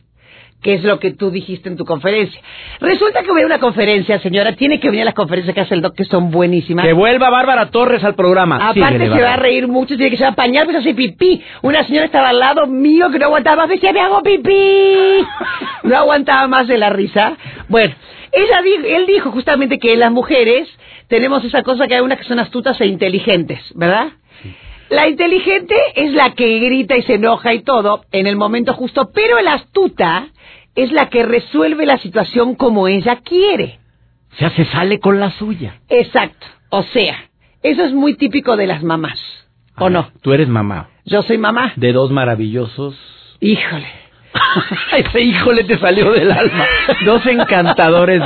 que 0.64 0.73
es 0.75 0.83
lo 0.83 0.99
que 0.99 1.12
tú 1.12 1.30
dijiste 1.30 1.68
en 1.68 1.76
tu 1.76 1.85
conferencia. 1.85 2.40
Resulta 2.80 3.23
que 3.23 3.30
voy 3.30 3.42
a 3.42 3.47
una 3.47 3.61
conferencia, 3.61 4.18
señora, 4.21 4.56
tiene 4.56 4.80
que 4.80 4.88
venir 4.88 5.02
a 5.02 5.04
las 5.04 5.14
conferencias 5.14 5.54
que 5.54 5.61
hace 5.61 5.75
el 5.75 5.83
doc, 5.83 5.94
que 5.94 6.06
son 6.06 6.30
buenísimas. 6.30 6.87
Que 6.87 6.94
vuelva 6.94 7.28
Bárbara 7.28 7.71
Torres 7.71 8.02
al 8.02 8.14
programa. 8.14 8.71
Aparte 8.71 9.11
se 9.11 9.21
va 9.21 9.35
a 9.35 9.37
reír 9.37 9.68
mucho, 9.68 9.94
tiene 9.94 10.11
que 10.11 10.16
se 10.16 10.23
va 10.23 10.30
a 10.30 10.33
apañar, 10.33 10.64
pues 10.64 10.78
hace 10.78 10.94
pipí. 10.94 11.42
Una 11.61 11.85
señora 11.85 12.06
estaba 12.06 12.30
al 12.30 12.40
lado 12.40 12.66
mío 12.66 13.11
que 13.11 13.18
no 13.18 13.26
aguantaba 13.26 13.56
más, 13.59 13.68
decía, 13.68 13.92
me 13.92 14.00
hago 14.00 14.23
pipí. 14.23 14.52
No 15.85 15.99
aguantaba 15.99 16.49
más 16.49 16.66
de 16.66 16.78
la 16.78 16.88
risa. 16.88 17.37
Bueno, 17.68 17.94
ella 18.33 18.62
él 18.87 19.04
dijo 19.06 19.30
justamente 19.33 19.78
que 19.78 19.94
las 19.97 20.11
mujeres 20.11 20.66
tenemos 21.09 21.44
esa 21.44 21.62
cosa 21.62 21.87
que 21.87 21.97
hay 21.97 22.00
unas 22.00 22.16
que 22.16 22.25
son 22.25 22.38
astutas 22.38 22.80
e 22.80 22.87
inteligentes, 22.87 23.61
¿verdad? 23.75 24.12
La 24.88 25.09
inteligente 25.09 25.75
es 25.94 26.12
la 26.12 26.35
que 26.35 26.59
grita 26.59 26.97
y 26.97 27.02
se 27.02 27.14
enoja 27.14 27.52
y 27.52 27.62
todo 27.62 28.04
en 28.12 28.26
el 28.26 28.37
momento 28.37 28.73
justo, 28.73 29.11
pero 29.12 29.40
la 29.42 29.54
astuta 29.54 30.28
es 30.75 30.93
la 30.93 31.09
que 31.09 31.25
resuelve 31.25 31.87
la 31.87 31.99
situación 31.99 32.54
como 32.54 32.88
ella 32.88 33.16
quiere. 33.16 33.78
O 34.33 34.37
sea, 34.37 34.50
se 34.50 34.64
sale 34.64 34.99
con 34.99 35.21
la 35.21 35.31
suya. 35.31 35.81
Exacto. 35.88 36.47
O 36.71 36.83
sea, 36.83 37.16
eso 37.62 37.85
es 37.85 37.93
muy 37.93 38.14
típico 38.16 38.57
de 38.57 38.66
las 38.66 38.83
mamás. 38.83 39.21
¿O 39.78 39.88
no? 39.90 40.11
Tú 40.23 40.33
eres 40.33 40.49
mamá. 40.49 40.90
Yo 41.04 41.23
soy 41.23 41.38
mamá. 41.38 41.73
De 41.76 41.93
dos 41.93 42.11
maravillosos. 42.11 42.97
Híjole. 43.40 44.03
Ese 44.97 45.21
hijo 45.21 45.53
le 45.53 45.64
te 45.64 45.79
salió 45.79 46.11
del 46.12 46.31
alma. 46.31 46.67
Dos 47.05 47.25
encantadores 47.26 48.23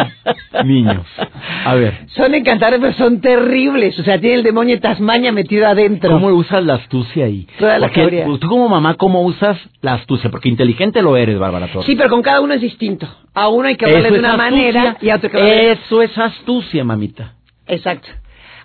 niños. 0.65 1.07
A 1.65 1.75
ver. 1.75 2.07
Son 2.09 2.35
encantadores, 2.35 2.81
pero 2.81 2.93
son 2.95 3.21
terribles. 3.21 3.99
O 3.99 4.05
sea, 4.05 4.19
tiene 4.19 4.37
el 4.37 4.43
demonio 4.43 4.77
de 4.77 4.81
Tasmania 4.81 5.33
metido 5.33 5.67
adentro. 5.67 6.11
¿Cómo 6.11 6.29
usas 6.29 6.65
la 6.65 6.75
astucia 6.75 7.27
ahí? 7.27 7.47
Toda 7.59 7.79
la 7.79 7.89
Porque, 7.89 8.27
Tú 8.41 8.49
como 8.49 8.69
mamá, 8.69 8.95
¿cómo 8.95 9.23
usas 9.23 9.59
la 9.81 9.95
astucia? 9.95 10.31
Porque 10.31 10.49
inteligente 10.49 11.03
lo 11.03 11.17
eres, 11.17 11.39
Bárbara 11.39 11.69
Torres. 11.69 11.87
Sí, 11.87 11.97
pero 11.97 12.09
con 12.09 12.23
cada 12.23 12.41
uno 12.41 12.55
es 12.55 12.61
distinto. 12.61 13.09
A 13.35 13.49
uno 13.49 13.69
hay 13.69 13.77
que 13.77 13.85
hablarle 13.85 14.11
de 14.11 14.19
una 14.19 14.37
manera 14.37 14.97
y 15.01 15.11
a 15.11 15.17
otro 15.17 15.31
que 15.31 15.73
Eso 15.73 16.03
es 16.03 16.17
astucia, 16.17 16.85
mamita. 16.85 17.35
Exacto. 17.67 18.09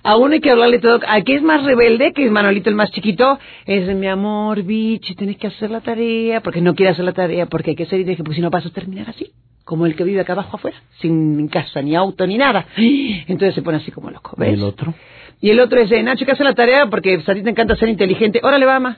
A 0.03 0.17
uno 0.17 0.33
hay 0.33 0.41
que 0.41 0.51
hablarle 0.51 0.79
todo. 0.79 0.99
Al 1.07 1.23
que 1.23 1.35
es 1.35 1.41
más 1.41 1.63
rebelde, 1.63 2.11
que 2.11 2.25
es 2.25 2.31
Manolito 2.31 2.69
el 2.69 2.75
más 2.75 2.91
chiquito, 2.91 3.39
es 3.65 3.87
mi 3.95 4.07
amor, 4.07 4.63
bicho, 4.63 5.15
tienes 5.15 5.37
que 5.37 5.47
hacer 5.47 5.71
la 5.71 5.79
tarea, 5.79 6.41
porque 6.41 6.61
no 6.61 6.75
quiere 6.75 6.91
hacer 6.91 7.05
la 7.05 7.13
tarea, 7.13 7.45
porque 7.45 7.71
hay 7.71 7.75
que 7.77 7.83
hacer 7.83 8.01
y 8.01 8.03
dije, 8.03 8.23
pues 8.23 8.35
si 8.35 8.41
no 8.41 8.49
vas 8.49 8.65
a 8.65 8.69
terminar 8.69 9.09
así, 9.09 9.31
como 9.63 9.85
el 9.85 9.95
que 9.95 10.03
vive 10.03 10.19
acá 10.19 10.33
abajo 10.33 10.57
afuera, 10.57 10.77
sin 10.99 11.47
casa, 11.47 11.81
ni 11.81 11.95
auto, 11.95 12.27
ni 12.27 12.37
nada. 12.37 12.65
Entonces 12.75 13.55
se 13.55 13.61
pone 13.61 13.77
así 13.77 13.91
como 13.91 14.11
loco, 14.11 14.35
¿ves? 14.37 14.51
¿Y 14.51 14.53
el 14.53 14.63
otro? 14.63 14.93
Y 15.39 15.49
el 15.49 15.59
otro 15.61 15.79
es, 15.79 16.03
Nacho, 16.03 16.25
que 16.25 16.33
hace 16.33 16.43
la 16.43 16.53
tarea 16.53 16.87
porque 16.87 17.21
a 17.25 17.33
ti 17.33 17.41
te 17.41 17.49
encanta 17.49 17.75
ser 17.75 17.89
inteligente. 17.89 18.41
Órale, 18.43 18.65
va, 18.65 18.79
mamá. 18.79 18.97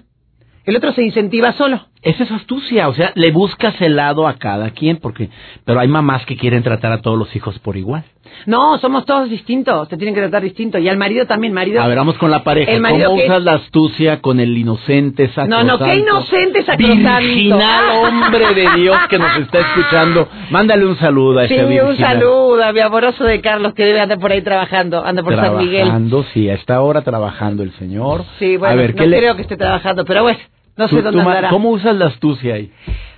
El 0.66 0.76
otro 0.76 0.92
se 0.94 1.04
incentiva 1.04 1.54
solo. 1.54 1.88
esa 2.02 2.24
es 2.24 2.32
astucia, 2.32 2.88
o 2.88 2.94
sea, 2.94 3.12
le 3.14 3.32
buscas 3.32 3.80
el 3.82 3.96
lado 3.96 4.28
a 4.28 4.38
cada 4.38 4.72
quien, 4.72 4.98
porque, 4.98 5.30
pero 5.64 5.80
hay 5.80 5.88
mamás 5.88 6.26
que 6.26 6.38
quieren 6.38 6.64
tratar 6.64 6.92
a 6.92 7.02
todos 7.02 7.20
los 7.20 7.36
hijos 7.36 7.60
por 7.60 7.78
igual. 7.78 8.04
No, 8.46 8.78
somos 8.80 9.06
todos 9.06 9.30
distintos, 9.30 9.88
te 9.90 9.98
tienen 9.98 10.14
que 10.16 10.22
tratar 10.22 10.42
distinto. 10.44 10.78
Y 10.78 10.88
al 10.90 10.98
marido 10.98 11.26
también, 11.26 11.54
marido. 11.54 11.82
A 11.82 11.88
ver, 11.88 11.98
vamos 11.98 12.18
con 12.18 12.30
la 12.32 12.44
pareja. 12.44 12.72
El 12.72 12.82
marido 12.82 13.10
¿Cómo 13.10 13.22
que- 13.22 13.28
usas 13.28 13.44
la 13.44 13.54
astucia 13.54 14.22
con 14.22 14.40
el 14.40 14.58
inocente 14.58 15.30
No, 15.48 15.64
no, 15.64 15.80
qué 15.80 15.96
inocente 15.96 16.64
sacrosanto. 16.64 17.18
Virginal 17.20 17.84
hombre 18.06 18.54
de 18.54 18.70
Dios 18.82 18.98
que 19.10 19.18
nos 19.20 19.36
está 19.38 19.60
escuchando. 19.60 20.28
Mándale 20.52 20.86
un 20.86 20.98
saludo 20.98 21.40
a 21.40 21.48
Sí, 21.48 21.54
ese 21.56 21.64
un 21.66 21.70
virginal. 21.70 21.96
saludo 22.14 22.64
a 22.64 22.72
mi 22.74 22.80
amoroso 22.80 23.24
de 23.24 23.42
Carlos 23.42 23.74
que 23.74 23.84
debe 23.86 24.00
andar 24.02 24.20
por 24.20 24.32
ahí 24.32 24.42
trabajando, 24.42 25.04
anda 25.06 25.24
por 25.24 25.36
San 25.36 25.58
Miguel. 25.58 25.82
Trabajando, 25.84 26.24
sí, 26.34 26.50
a 26.50 26.54
esta 26.56 26.82
hora 26.82 27.02
trabajando 27.02 27.64
el 27.64 27.72
señor. 27.74 28.24
Sí, 28.40 28.58
bueno, 28.58 28.74
a 28.74 28.76
ver, 28.78 28.92
no 28.96 29.02
¿qué 29.02 29.08
le- 29.08 29.18
creo 29.18 29.36
que 29.36 29.42
esté 29.44 29.58
trabajando, 29.58 30.06
pero 30.06 30.24
bueno, 30.24 30.40
no 30.78 30.88
sé 30.88 30.96
tú- 30.98 31.02
dónde 31.02 31.22
tú 31.24 31.28
andará. 31.30 31.50
¿Cómo 31.50 31.70
usas 31.70 31.96
la 31.96 32.08
astucia 32.08 32.56
ahí? 32.56 32.72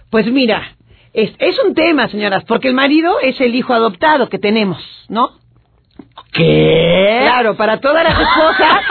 Pues 0.10 0.26
mira, 0.32 0.62
es, 1.18 1.32
es 1.40 1.60
un 1.60 1.74
tema, 1.74 2.08
señoras, 2.08 2.44
porque 2.46 2.68
el 2.70 2.74
marido 2.74 3.20
es 3.22 3.40
el 3.42 3.54
hijo 3.56 3.74
adoptado 3.74 4.30
que 4.30 4.40
tenemos, 4.40 4.78
¿no? 5.10 5.32
¿Qué? 6.32 7.20
Claro, 7.24 7.56
para 7.56 7.80
todas 7.80 8.04
las 8.04 8.20
esposas, 8.20 8.82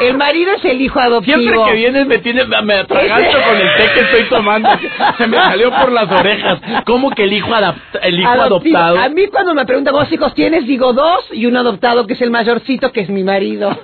el 0.00 0.16
marido 0.16 0.52
es 0.54 0.64
el 0.64 0.80
hijo 0.80 0.98
adoptivo. 0.98 1.38
Siempre 1.38 1.64
que 1.66 1.72
vienes 1.76 2.06
me 2.06 2.18
tienes, 2.18 2.46
me 2.48 2.74
atraganto 2.74 3.38
con 3.46 3.56
el 3.56 3.76
té 3.76 3.92
que 3.94 4.00
estoy 4.00 4.24
tomando. 4.28 4.68
Se 5.16 5.26
me 5.26 5.36
salió 5.36 5.70
por 5.70 5.92
las 5.92 6.10
orejas. 6.10 6.60
¿Cómo 6.84 7.10
que 7.10 7.24
el 7.24 7.32
hijo, 7.32 7.52
adapta- 7.54 8.00
el 8.02 8.18
hijo 8.18 8.28
Adoptivo. 8.28 8.78
adoptado? 8.78 8.98
A 9.06 9.08
mí 9.10 9.26
cuando 9.28 9.54
me 9.54 9.64
preguntan 9.64 9.94
cuántos 9.94 10.12
hijos 10.12 10.34
tienes, 10.34 10.66
digo 10.66 10.92
dos 10.92 11.26
y 11.32 11.46
un 11.46 11.56
adoptado 11.56 12.06
que 12.06 12.14
es 12.14 12.22
el 12.22 12.30
mayorcito, 12.30 12.90
que 12.92 13.00
es 13.02 13.08
mi 13.10 13.22
marido. 13.22 13.78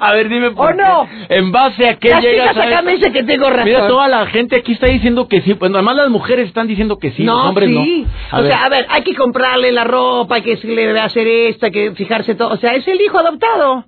A 0.00 0.12
ver, 0.12 0.28
dime 0.28 0.50
por 0.50 0.72
¿O 0.72 0.74
no? 0.74 1.08
qué. 1.28 1.36
¿En 1.36 1.52
base 1.52 1.88
a 1.88 1.96
qué 1.96 2.10
Las 2.10 2.22
llegas 2.22 2.50
chicas 2.50 2.64
a 2.64 2.68
acá 2.68 2.82
me 2.82 2.92
eso? 2.92 2.98
dicen 2.98 3.12
que 3.12 3.22
tengo 3.24 3.48
razón. 3.50 3.64
Mira, 3.64 3.88
toda 3.88 4.08
la 4.08 4.26
gente 4.26 4.56
aquí 4.56 4.72
está 4.72 4.86
diciendo 4.86 5.28
que 5.28 5.42
sí. 5.42 5.54
Pues 5.54 5.72
además 5.72 5.96
las 5.96 6.08
mujeres 6.10 6.48
están 6.48 6.66
diciendo 6.66 6.98
que 6.98 7.12
sí, 7.12 7.24
los 7.24 7.34
no, 7.34 7.48
hombres 7.48 7.68
sí. 7.68 8.04
no. 8.04 8.36
A 8.36 8.40
o 8.40 8.42
ver, 8.42 8.50
sea, 8.52 8.64
a 8.64 8.68
ver, 8.68 8.86
hay 8.88 9.02
que 9.02 9.14
comprarle 9.14 9.72
la 9.72 9.84
ropa, 9.84 10.36
hay 10.36 10.42
que 10.42 10.56
debe 10.56 11.00
hacer 11.00 11.26
esto, 11.26 11.66
hay 11.66 11.72
que 11.72 11.92
fijarse 11.92 12.34
todo. 12.34 12.50
O 12.52 12.56
sea, 12.56 12.72
es 12.74 12.86
el 12.88 13.00
hijo 13.00 13.18
adoptado. 13.18 13.84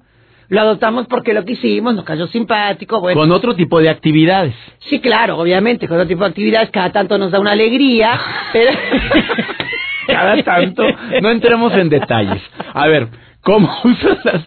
Lo 0.50 0.60
adoptamos 0.62 1.06
porque 1.08 1.34
lo 1.34 1.44
quisimos, 1.44 1.94
nos 1.94 2.04
cayó 2.04 2.26
simpático, 2.28 3.00
bueno. 3.00 3.20
con 3.20 3.30
otro 3.32 3.54
tipo 3.54 3.80
de 3.80 3.90
actividades. 3.90 4.54
Sí, 4.78 4.98
claro, 4.98 5.36
obviamente, 5.36 5.86
con 5.86 5.98
otro 5.98 6.08
tipo 6.08 6.24
de 6.24 6.30
actividades 6.30 6.70
cada 6.70 6.90
tanto 6.90 7.18
nos 7.18 7.30
da 7.30 7.38
una 7.38 7.52
alegría, 7.52 8.18
pero... 8.52 8.70
Cada 10.06 10.42
tanto. 10.42 10.84
No 11.20 11.28
entremos 11.28 11.70
en 11.74 11.90
detalles. 11.90 12.40
A 12.72 12.86
ver, 12.86 13.08
¿cómo 13.42 13.70
usas 13.84 14.24
la, 14.24 14.42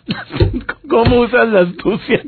cómo 0.91 1.21
usas 1.21 1.47
la 1.47 1.61
astucia? 1.61 2.21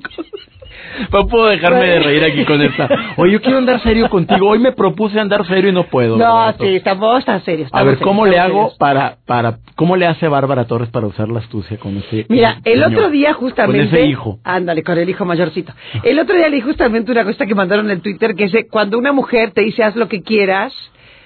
No 1.11 1.27
puedo 1.27 1.47
dejarme 1.47 1.85
de 1.85 1.99
reír 1.99 2.23
aquí 2.23 2.45
con 2.45 2.61
esta. 2.61 2.89
Oye, 3.17 3.33
yo 3.33 3.41
quiero 3.41 3.57
andar 3.57 3.83
serio 3.83 4.09
contigo. 4.09 4.47
Hoy 4.47 4.59
me 4.59 4.71
propuse 4.71 5.19
andar 5.19 5.45
serio 5.45 5.69
y 5.69 5.73
no 5.73 5.83
puedo. 5.83 6.17
No, 6.17 6.43
Roberto. 6.43 6.63
sí, 6.63 6.75
estamos 6.77 7.25
tan 7.25 7.43
serios. 7.43 7.69
A 7.73 7.83
ver, 7.83 7.95
serios, 7.95 8.07
¿cómo 8.07 8.25
le 8.25 8.39
hago 8.39 8.61
serios. 8.61 8.77
para, 8.77 9.17
para, 9.25 9.57
cómo 9.75 9.97
le 9.97 10.07
hace 10.07 10.27
Bárbara 10.27 10.65
Torres 10.65 10.89
para 10.89 11.07
usar 11.07 11.27
la 11.27 11.39
astucia 11.39 11.77
con 11.77 11.97
ese 11.97 12.25
Mira, 12.29 12.59
el 12.63 12.83
otro 12.83 13.09
día 13.09 13.33
justamente... 13.33 13.89
Con 13.89 13.97
ese 13.97 14.05
hijo. 14.05 14.39
Ándale, 14.43 14.81
con 14.83 14.97
el 14.97 15.09
hijo 15.09 15.25
mayorcito. 15.25 15.73
El 16.03 16.19
otro 16.19 16.35
día 16.37 16.47
leí 16.47 16.61
justamente 16.61 17.11
una 17.11 17.25
cosa 17.25 17.45
que 17.45 17.53
mandaron 17.53 17.91
en 17.91 18.01
Twitter 18.01 18.33
que 18.35 18.45
dice, 18.45 18.67
cuando 18.67 18.97
una 18.97 19.11
mujer 19.11 19.51
te 19.51 19.61
dice 19.61 19.83
haz 19.83 19.95
lo 19.95 20.07
que 20.07 20.21
quieras, 20.21 20.73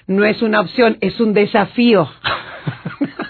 no 0.08 0.26
es 0.26 0.42
una 0.42 0.62
opción, 0.62 0.98
es 1.02 1.20
un 1.20 1.34
desafío. 1.34 2.10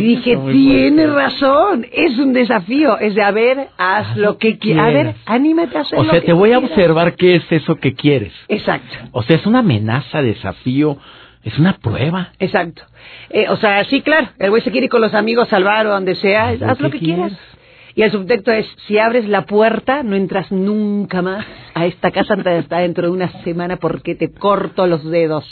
Y 0.00 0.16
dije, 0.16 0.36
tiene 0.50 1.06
razón, 1.06 1.86
es 1.92 2.18
un 2.18 2.32
desafío, 2.32 2.98
es 2.98 3.14
de, 3.14 3.22
a 3.22 3.30
ver, 3.30 3.68
haz 3.78 4.16
lo 4.16 4.38
que 4.38 4.58
quieras. 4.58 4.86
A 4.86 4.90
ver, 4.90 5.14
anímate 5.26 5.78
a 5.78 5.82
hacer 5.82 5.98
O 5.98 6.02
lo 6.04 6.10
sea, 6.10 6.20
que 6.20 6.26
te 6.26 6.32
voy 6.32 6.52
a 6.52 6.58
observar 6.58 7.14
qué 7.14 7.36
es 7.36 7.52
eso 7.52 7.76
que 7.76 7.94
quieres. 7.94 8.32
Exacto. 8.48 8.96
O 9.12 9.22
sea, 9.22 9.36
es 9.36 9.46
una 9.46 9.60
amenaza, 9.60 10.22
desafío, 10.22 10.98
es 11.44 11.58
una 11.58 11.74
prueba. 11.78 12.30
Exacto. 12.38 12.82
Eh, 13.30 13.46
o 13.48 13.56
sea, 13.56 13.84
sí, 13.84 14.02
claro, 14.02 14.28
el 14.38 14.50
güey 14.50 14.62
se 14.62 14.70
quiere 14.70 14.86
ir 14.86 14.90
con 14.90 15.00
los 15.00 15.14
amigos 15.14 15.52
al 15.52 15.64
bar 15.64 15.86
o 15.86 15.90
donde 15.90 16.14
sea, 16.16 16.48
Haz 16.48 16.60
lo 16.60 16.66
haz 16.70 16.80
lo 16.80 16.90
que 16.90 16.98
que 16.98 17.04
quieras. 17.06 17.28
quieras. 17.32 17.46
Y 17.94 18.02
el 18.02 18.10
subtexto 18.10 18.52
es, 18.52 18.66
si 18.86 18.98
abres 18.98 19.28
la 19.28 19.46
puerta, 19.46 20.02
no 20.02 20.16
entras 20.16 20.50
nunca 20.52 21.22
más 21.22 21.46
a 21.74 21.86
esta 21.86 22.10
casa 22.10 22.34
hasta 22.34 22.78
dentro 22.78 23.06
de 23.06 23.12
una 23.12 23.28
semana 23.42 23.76
porque 23.76 24.14
te 24.14 24.32
corto 24.32 24.86
los 24.86 25.04
dedos, 25.04 25.44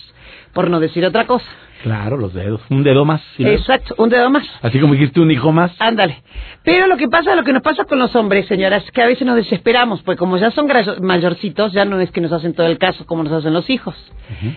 por 0.53 0.71
no 0.71 0.81
decir 0.81 1.05
otra 1.05 1.27
cosa. 1.27 1.47
Claro, 1.83 2.17
los 2.17 2.35
dedos. 2.35 2.61
Un 2.71 2.83
dedo 2.83 3.05
más. 3.05 3.23
¿sí? 3.37 3.45
Exacto, 3.47 3.95
un 3.99 4.09
dedo 4.09 4.29
más. 4.31 4.45
Así 4.63 4.81
como 4.81 4.95
dijiste 4.95 5.21
un 5.21 5.31
hijo 5.31 5.53
más. 5.53 5.73
Ándale. 5.79 6.23
Pero 6.65 6.87
lo 6.87 6.97
que 6.97 7.09
pasa, 7.09 7.37
lo 7.37 7.45
que 7.45 7.53
nos 7.53 7.63
pasa 7.63 7.85
con 7.85 7.99
los 7.99 8.15
hombres, 8.17 8.47
señoras, 8.47 8.85
es 8.85 8.91
que 8.91 9.03
a 9.03 9.07
veces 9.07 9.27
nos 9.27 9.37
desesperamos, 9.37 10.03
pues 10.03 10.19
como 10.19 10.37
ya 10.39 10.51
son 10.51 10.69
mayorcitos, 11.01 11.73
ya 11.73 11.85
no 11.85 12.01
es 12.01 12.11
que 12.11 12.21
nos 12.21 12.33
hacen 12.33 12.55
todo 12.55 12.67
el 12.67 12.79
caso 12.79 13.07
como 13.07 13.23
nos 13.23 13.33
hacen 13.33 13.53
los 13.53 13.71
hijos. 13.71 13.95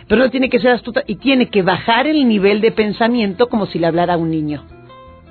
Pero 0.08 0.22
uno 0.22 0.32
tiene 0.32 0.50
que 0.50 0.60
ser 0.60 0.72
astuta 0.72 1.04
y 1.06 1.16
tiene 1.18 1.50
que 1.50 1.62
bajar 1.62 2.08
el 2.08 2.28
nivel 2.28 2.60
de 2.60 2.72
pensamiento 2.72 3.48
como 3.48 3.68
si 3.68 3.78
le 3.78 3.88
hablara 3.88 4.16
a 4.16 4.18
un 4.18 4.32
niño. 4.32 4.64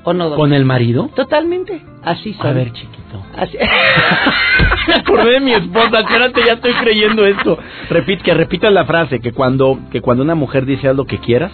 ¿O 0.04 0.12
no? 0.14 0.34
¿Con 0.34 0.52
el 0.52 0.64
marido? 0.64 1.10
Totalmente. 1.14 1.82
Así 2.02 2.32
son. 2.34 2.46
A 2.46 2.52
ver, 2.52 2.72
chiquito. 2.72 3.22
Así- 3.36 3.58
Me 4.88 4.94
acordé 4.94 5.32
de 5.32 5.40
mi 5.40 5.52
esposa, 5.52 6.00
espérate, 6.00 6.40
ya 6.46 6.54
estoy 6.54 6.72
creyendo 6.74 7.26
esto. 7.26 7.58
Repite, 7.90 8.22
que 8.22 8.34
repitas 8.34 8.72
la 8.72 8.84
frase, 8.86 9.20
que 9.20 9.32
cuando, 9.32 9.78
que 9.90 10.00
cuando 10.00 10.22
una 10.22 10.34
mujer 10.34 10.64
dice 10.64 10.88
haz 10.88 10.96
lo 10.96 11.04
que 11.04 11.18
quieras, 11.18 11.52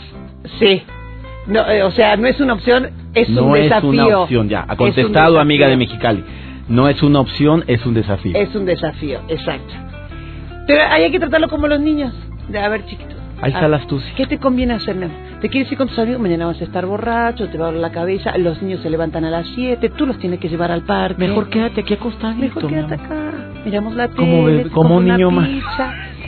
sí. 0.59 0.83
No, 1.49 1.69
eh, 1.69 1.83
o 1.83 1.91
sea, 1.93 2.17
no 2.17 2.27
es 2.27 2.41
una 2.41 2.55
opción, 2.55 2.91
es 3.15 3.29
no 3.29 3.45
un 3.45 3.57
es 3.57 3.65
desafío. 3.65 3.89
una 3.91 4.19
opción, 4.19 4.49
ya. 4.49 4.65
Ha 4.69 4.73
Es 4.73 4.79
contestado, 4.79 5.39
amiga 5.41 5.69
de. 5.69 5.77
Mexicali. 5.77 6.25
No 6.69 6.89
es 6.89 7.03
una 7.03 7.21
opción, 7.21 7.63
es 7.69 7.85
un 7.87 7.95
desafío. 7.95 8.37
Es 8.37 8.55
un 8.55 8.65
desafío, 8.65 9.21
exacto. 9.29 9.73
Pero 10.67 10.83
ahí 10.91 11.05
hay 11.05 11.11
que 11.13 11.21
tratarlo 11.21 11.49
como 11.49 11.67
los 11.69 11.79
niños. 11.81 12.13
De, 12.49 12.59
a 12.59 12.69
ver, 12.69 12.85
chiquito. 12.87 13.15
Ahí 13.43 13.53
está 13.53 13.67
ah, 13.67 13.69
la 13.69 13.77
astucia. 13.77 14.13
¿Qué 14.17 14.27
te 14.27 14.39
conviene 14.39 14.75
hacer, 14.75 14.97
mi 14.97 15.05
amor? 15.05 15.17
¿Te 15.41 15.49
quieres 15.51 15.71
ir 15.71 15.77
con 15.77 15.89
tus 15.89 15.99
amigos? 15.99 16.21
Mañana 16.21 16.47
vas 16.47 16.61
a 16.61 16.65
estar 16.65 16.87
borracho, 16.87 17.49
te 17.49 17.59
va 17.59 17.67
a 17.67 17.69
doler 17.69 17.83
la 17.83 17.93
cabeza. 17.93 18.37
Los 18.39 18.63
niños 18.63 18.81
se 18.83 18.89
levantan 18.89 19.25
a 19.25 19.31
las 19.31 19.47
7, 19.55 19.91
tú 19.91 20.07
los 20.07 20.19
tienes 20.19 20.41
que 20.41 20.49
llevar 20.49 20.71
al 20.71 20.83
parque. 20.83 21.27
Mejor 21.27 21.51
quédate 21.51 21.83
aquí 21.83 21.95
acostadito. 21.95 22.43
Mejor 22.43 22.67
quédate 22.67 22.95
acá. 22.95 23.33
Miramos 23.65 23.95
la 23.95 24.09
tele. 24.09 24.63
Como 24.71 24.89
como 24.89 24.97
un 24.97 25.07
niño 25.07 25.31
más. 25.31 25.49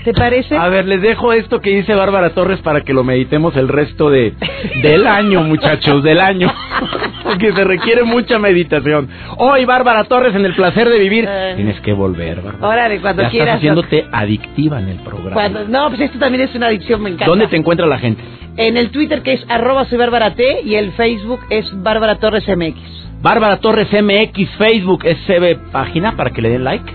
¿Te 0.08 0.14
parece? 0.14 0.56
A 0.56 0.68
ver, 0.68 0.86
les 0.86 1.02
dejo 1.02 1.34
esto 1.34 1.60
que 1.60 1.68
dice 1.68 1.94
Bárbara 1.94 2.30
Torres 2.30 2.60
para 2.60 2.80
que 2.80 2.94
lo 2.94 3.04
meditemos 3.04 3.54
el 3.56 3.68
resto 3.68 4.08
de 4.08 4.32
del 4.82 5.06
año, 5.06 5.42
muchachos, 5.42 6.02
del 6.02 6.18
año. 6.18 6.50
Porque 7.24 7.52
se 7.52 7.62
requiere 7.62 8.04
mucha 8.04 8.38
meditación. 8.38 9.10
Hoy, 9.36 9.66
Bárbara 9.66 10.04
Torres, 10.04 10.34
en 10.34 10.46
el 10.46 10.54
placer 10.54 10.88
de 10.88 10.98
vivir. 10.98 11.26
Eh. 11.28 11.52
Tienes 11.56 11.78
que 11.82 11.92
volver, 11.92 12.40
Bárbara. 12.40 12.66
Órale, 12.66 13.00
cuando 13.02 13.20
ya 13.24 13.28
quieras, 13.28 13.48
Estás 13.48 13.58
haciéndote 13.58 14.06
adictiva 14.10 14.80
en 14.80 14.88
el 14.88 14.96
programa. 15.00 15.34
Cuando- 15.34 15.68
no, 15.68 15.88
pues 15.90 16.00
esto 16.00 16.18
también 16.18 16.44
es 16.48 16.54
una 16.54 16.68
adicción, 16.68 17.02
me 17.02 17.10
encanta. 17.10 17.26
¿Dónde 17.26 17.46
te 17.48 17.56
encuentra 17.56 17.86
la 17.86 17.98
gente? 17.98 18.22
En 18.56 18.78
el 18.78 18.88
Twitter 18.88 19.20
que 19.20 19.34
es 19.34 19.44
arroba 19.50 19.84
soy 19.84 19.98
Bárbara 19.98 20.34
T 20.34 20.62
y 20.64 20.76
el 20.76 20.92
Facebook 20.92 21.40
es 21.50 21.66
Bárbara 21.82 22.14
Torres 22.14 22.48
MX. 22.48 22.78
Bárbara 23.20 23.58
Torres 23.58 23.88
MX, 23.92 24.56
Facebook, 24.56 25.04
es 25.04 25.18
CB 25.26 25.70
página 25.70 26.16
para 26.16 26.30
que 26.30 26.40
le 26.40 26.48
den 26.48 26.64
like. 26.64 26.90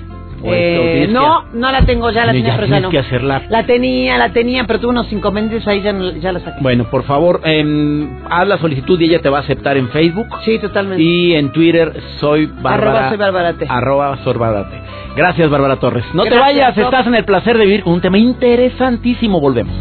¿O 0.46 0.54
esto 0.54 0.82
Eh, 0.84 1.06
que- 1.08 1.14
no, 1.14 1.46
no 1.54 1.72
la 1.72 1.86
tengo, 1.86 2.12
ya 2.12 2.26
la 2.26 2.34
tenía, 2.34 2.56
pero 2.56 2.68
ya 2.68 2.80
no. 2.82 2.90
que 2.90 3.00
hacerla. 3.00 3.44
La 3.50 3.66
tenía, 3.66 4.18
la 4.18 4.30
tenía, 4.34 4.66
pero 4.66 4.80
tuve 4.80 4.92
unos 4.92 5.12
inconvenientes 5.12 5.66
ahí, 5.68 5.82
ya, 5.82 5.94
no- 5.94 6.12
ya 6.12 6.32
la 6.34 6.40
saqué. 6.42 6.62
Bueno, 6.62 6.84
por 6.92 7.04
favor, 7.04 7.40
em, 7.46 8.10
haz 8.30 8.48
la 8.48 8.58
solicitud 8.58 9.00
y 9.00 9.06
ella 9.06 9.20
te 9.22 9.30
va 9.30 9.38
a 9.38 9.42
aceptar 9.42 9.78
en 9.78 9.88
Facebook. 9.90 10.28
Sí, 10.44 10.60
totalmente. 10.60 11.02
Y 11.02 11.34
en 11.36 11.52
Twitter 11.52 11.94
soy 12.20 12.46
Bárbara. 12.48 13.08
Arroba 13.10 13.10
soy. 13.10 13.68
Arroba 13.70 14.70
T. 14.70 14.76
Gracias, 15.16 15.50
Bárbara 15.50 15.76
Torres. 15.78 16.04
No 16.14 16.24
te 16.24 16.38
vayas, 16.38 16.78
estás 16.78 17.08
en 17.08 17.16
el 17.16 17.24
placer 17.24 17.58
de 17.58 17.66
vivir 17.66 17.84
con 17.84 17.94
un 17.94 18.02
tema 18.02 18.18
interesantísimo. 18.18 19.40
Volvemos. 19.40 19.74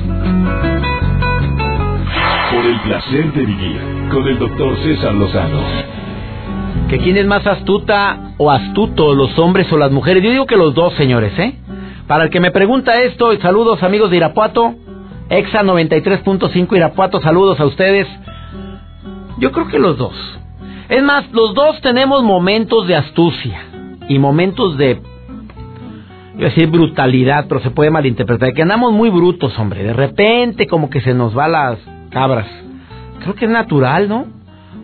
Por 2.52 2.66
el 2.66 2.80
placer 2.80 3.32
de 3.32 3.44
vivir 3.46 3.80
con 4.12 4.26
el 4.28 4.38
doctor 4.38 4.76
César 4.82 5.14
Lozano. 5.14 5.60
¿Que 6.92 6.98
quién 6.98 7.16
es 7.16 7.24
más 7.24 7.46
astuta 7.46 8.34
o 8.36 8.50
astuto, 8.50 9.14
los 9.14 9.38
hombres 9.38 9.72
o 9.72 9.78
las 9.78 9.90
mujeres? 9.90 10.22
Yo 10.22 10.30
digo 10.30 10.44
que 10.44 10.58
los 10.58 10.74
dos, 10.74 10.92
señores, 10.92 11.32
¿eh? 11.38 11.54
Para 12.06 12.24
el 12.24 12.30
que 12.30 12.38
me 12.38 12.50
pregunta 12.50 13.00
esto, 13.00 13.34
saludos 13.40 13.82
amigos 13.82 14.10
de 14.10 14.18
Irapuato, 14.18 14.74
Exa 15.30 15.62
93.5 15.62 16.76
Irapuato, 16.76 17.22
saludos 17.22 17.58
a 17.60 17.64
ustedes. 17.64 18.06
Yo 19.38 19.52
creo 19.52 19.68
que 19.68 19.78
los 19.78 19.96
dos. 19.96 20.12
Es 20.90 21.02
más, 21.02 21.32
los 21.32 21.54
dos 21.54 21.80
tenemos 21.80 22.22
momentos 22.24 22.86
de 22.86 22.96
astucia 22.96 23.64
y 24.06 24.18
momentos 24.18 24.76
de, 24.76 25.00
iba 26.36 26.46
a 26.46 26.50
decir 26.50 26.68
brutalidad, 26.68 27.46
pero 27.48 27.62
se 27.62 27.70
puede 27.70 27.90
malinterpretar, 27.90 28.52
que 28.52 28.60
andamos 28.60 28.92
muy 28.92 29.08
brutos, 29.08 29.58
hombre. 29.58 29.82
De 29.82 29.94
repente 29.94 30.66
como 30.66 30.90
que 30.90 31.00
se 31.00 31.14
nos 31.14 31.34
va 31.34 31.48
las 31.48 31.78
cabras. 32.10 32.48
Creo 33.22 33.34
que 33.34 33.46
es 33.46 33.50
natural, 33.50 34.10
¿no? 34.10 34.26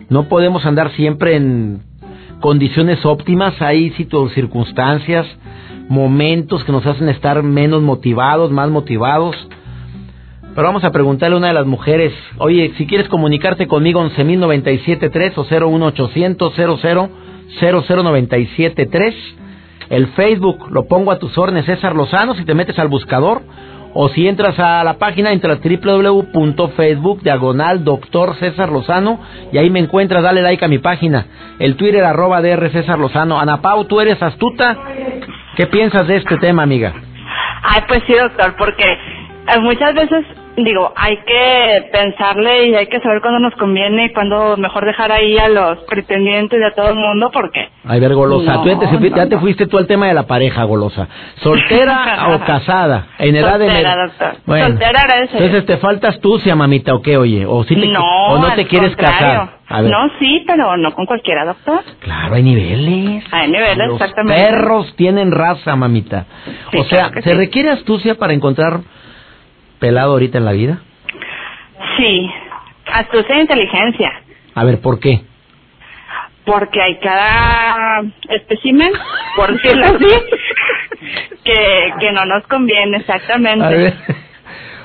No 0.09 0.23
podemos 0.23 0.65
andar 0.65 0.89
siempre 0.93 1.35
en 1.35 1.87
condiciones 2.39 3.05
óptimas, 3.05 3.61
hay 3.61 3.91
circunstancias, 3.91 5.25
momentos 5.89 6.63
que 6.63 6.71
nos 6.71 6.85
hacen 6.85 7.09
estar 7.09 7.41
menos 7.43 7.81
motivados, 7.81 8.51
más 8.51 8.69
motivados. 8.69 9.35
Pero 10.55 10.67
vamos 10.67 10.83
a 10.83 10.91
preguntarle 10.91 11.35
a 11.35 11.37
una 11.37 11.47
de 11.47 11.53
las 11.53 11.65
mujeres, 11.65 12.13
oye, 12.37 12.73
si 12.77 12.87
quieres 12.87 13.07
comunicarte 13.07 13.67
conmigo, 13.67 14.01
11.097.3 14.03 15.33
o 15.37 15.69
01800 15.69 16.53
00 16.55 17.09
00973 17.59 19.15
El 19.89 20.07
Facebook 20.09 20.69
lo 20.69 20.87
pongo 20.87 21.11
a 21.11 21.19
tus 21.19 21.37
órdenes, 21.37 21.65
César 21.65 21.95
Lozano, 21.95 22.35
si 22.35 22.45
te 22.45 22.53
metes 22.53 22.77
al 22.77 22.87
buscador. 22.87 23.41
O 23.93 24.09
si 24.09 24.27
entras 24.27 24.59
a 24.59 24.83
la 24.83 24.97
página, 24.97 25.31
entra 25.31 25.53
a 25.53 25.57
www.facebook, 25.57 27.21
diagonal, 27.21 27.83
doctor 27.83 28.35
César 28.35 28.69
Lozano, 28.69 29.19
y 29.51 29.57
ahí 29.57 29.69
me 29.69 29.79
encuentras, 29.79 30.21
dale 30.21 30.41
like 30.41 30.63
a 30.63 30.67
mi 30.67 30.77
página. 30.77 31.25
El 31.59 31.75
Twitter, 31.75 32.03
arroba 32.03 32.41
DR 32.41 32.69
César 32.71 32.99
Lozano. 32.99 33.39
Ana 33.39 33.61
Pau, 33.61 33.85
tú 33.85 33.99
eres 33.99 34.21
astuta. 34.21 34.77
¿Qué 35.55 35.67
piensas 35.67 36.07
de 36.07 36.17
este 36.17 36.37
tema, 36.37 36.63
amiga? 36.63 36.93
Ay, 37.63 37.81
pues 37.87 38.03
sí, 38.05 38.13
doctor, 38.13 38.55
porque 38.57 38.83
eh, 38.83 39.59
muchas 39.59 39.93
veces 39.93 40.25
digo, 40.63 40.93
hay 40.95 41.17
que 41.17 41.89
pensarle 41.91 42.67
y 42.67 42.75
hay 42.75 42.87
que 42.87 42.99
saber 42.99 43.21
cuándo 43.21 43.39
nos 43.39 43.53
conviene 43.55 44.05
y 44.05 44.13
cuándo 44.13 44.57
mejor 44.57 44.85
dejar 44.85 45.11
ahí 45.11 45.37
a 45.37 45.49
los 45.49 45.79
pretendientes 45.79 46.59
de 46.59 46.65
a 46.65 46.73
todo 46.73 46.89
el 46.89 46.95
mundo 46.95 47.29
porque... 47.31 47.69
Ay, 47.85 47.99
ver, 47.99 48.13
golosa, 48.13 48.61
tú 48.61 48.69
ya 48.69 49.27
te, 49.27 49.37
fuiste 49.37 49.67
tú 49.67 49.77
al 49.77 49.87
tema 49.87 50.07
de 50.07 50.13
la 50.13 50.23
pareja, 50.23 50.63
golosa. 50.63 51.07
¿Soltera 51.41 52.29
o 52.35 52.39
casada? 52.45 53.07
En 53.19 53.35
edad 53.35 53.57
Soltera, 53.59 53.95
de... 53.95 54.03
doctor. 54.03 54.33
Bueno, 54.45 54.67
Soltera, 54.67 55.01
gracias. 55.03 55.33
Entonces, 55.33 55.65
¿te 55.65 55.77
falta 55.77 56.09
astucia, 56.09 56.55
mamita, 56.55 56.93
o 56.93 57.01
qué, 57.01 57.17
oye? 57.17 57.45
¿O, 57.45 57.63
sí 57.63 57.75
te, 57.75 57.87
no, 57.87 58.01
o 58.01 58.39
no 58.39 58.53
te 58.55 58.67
quieres 58.67 58.95
casar? 58.95 59.59
No, 59.69 60.09
sí, 60.19 60.43
pero 60.47 60.77
no 60.77 60.93
con 60.95 61.05
cualquiera, 61.05 61.45
doctor. 61.45 61.81
Claro, 61.99 62.35
hay 62.35 62.43
niveles. 62.43 63.23
Hay 63.31 63.51
niveles, 63.51 63.87
Los 63.87 64.01
exactamente. 64.01 64.43
perros 64.43 64.95
tienen 64.95 65.31
raza, 65.31 65.75
mamita. 65.75 66.25
o 66.75 66.83
sea, 66.85 67.11
¿se 67.21 67.33
requiere 67.35 67.69
astucia 67.69 68.15
para 68.15 68.33
encontrar 68.33 68.81
pelado 69.79 70.11
ahorita 70.11 70.37
en 70.37 70.45
la 70.45 70.51
vida? 70.51 70.79
Sí, 71.97 72.29
astucia 72.91 73.35
e 73.35 73.41
inteligencia. 73.41 74.11
A 74.55 74.63
ver, 74.63 74.79
¿por 74.81 74.99
qué? 74.99 75.21
Porque 76.45 76.81
hay 76.81 76.97
cada 76.99 78.01
espécimen, 78.29 78.91
por 79.35 79.53
decirlo 79.53 79.85
así, 79.85 80.05
que, 81.43 81.93
que 81.99 82.11
no 82.11 82.25
nos 82.25 82.45
conviene 82.47 82.97
exactamente. 82.97 83.65
A 83.65 83.69
ver. 83.69 83.93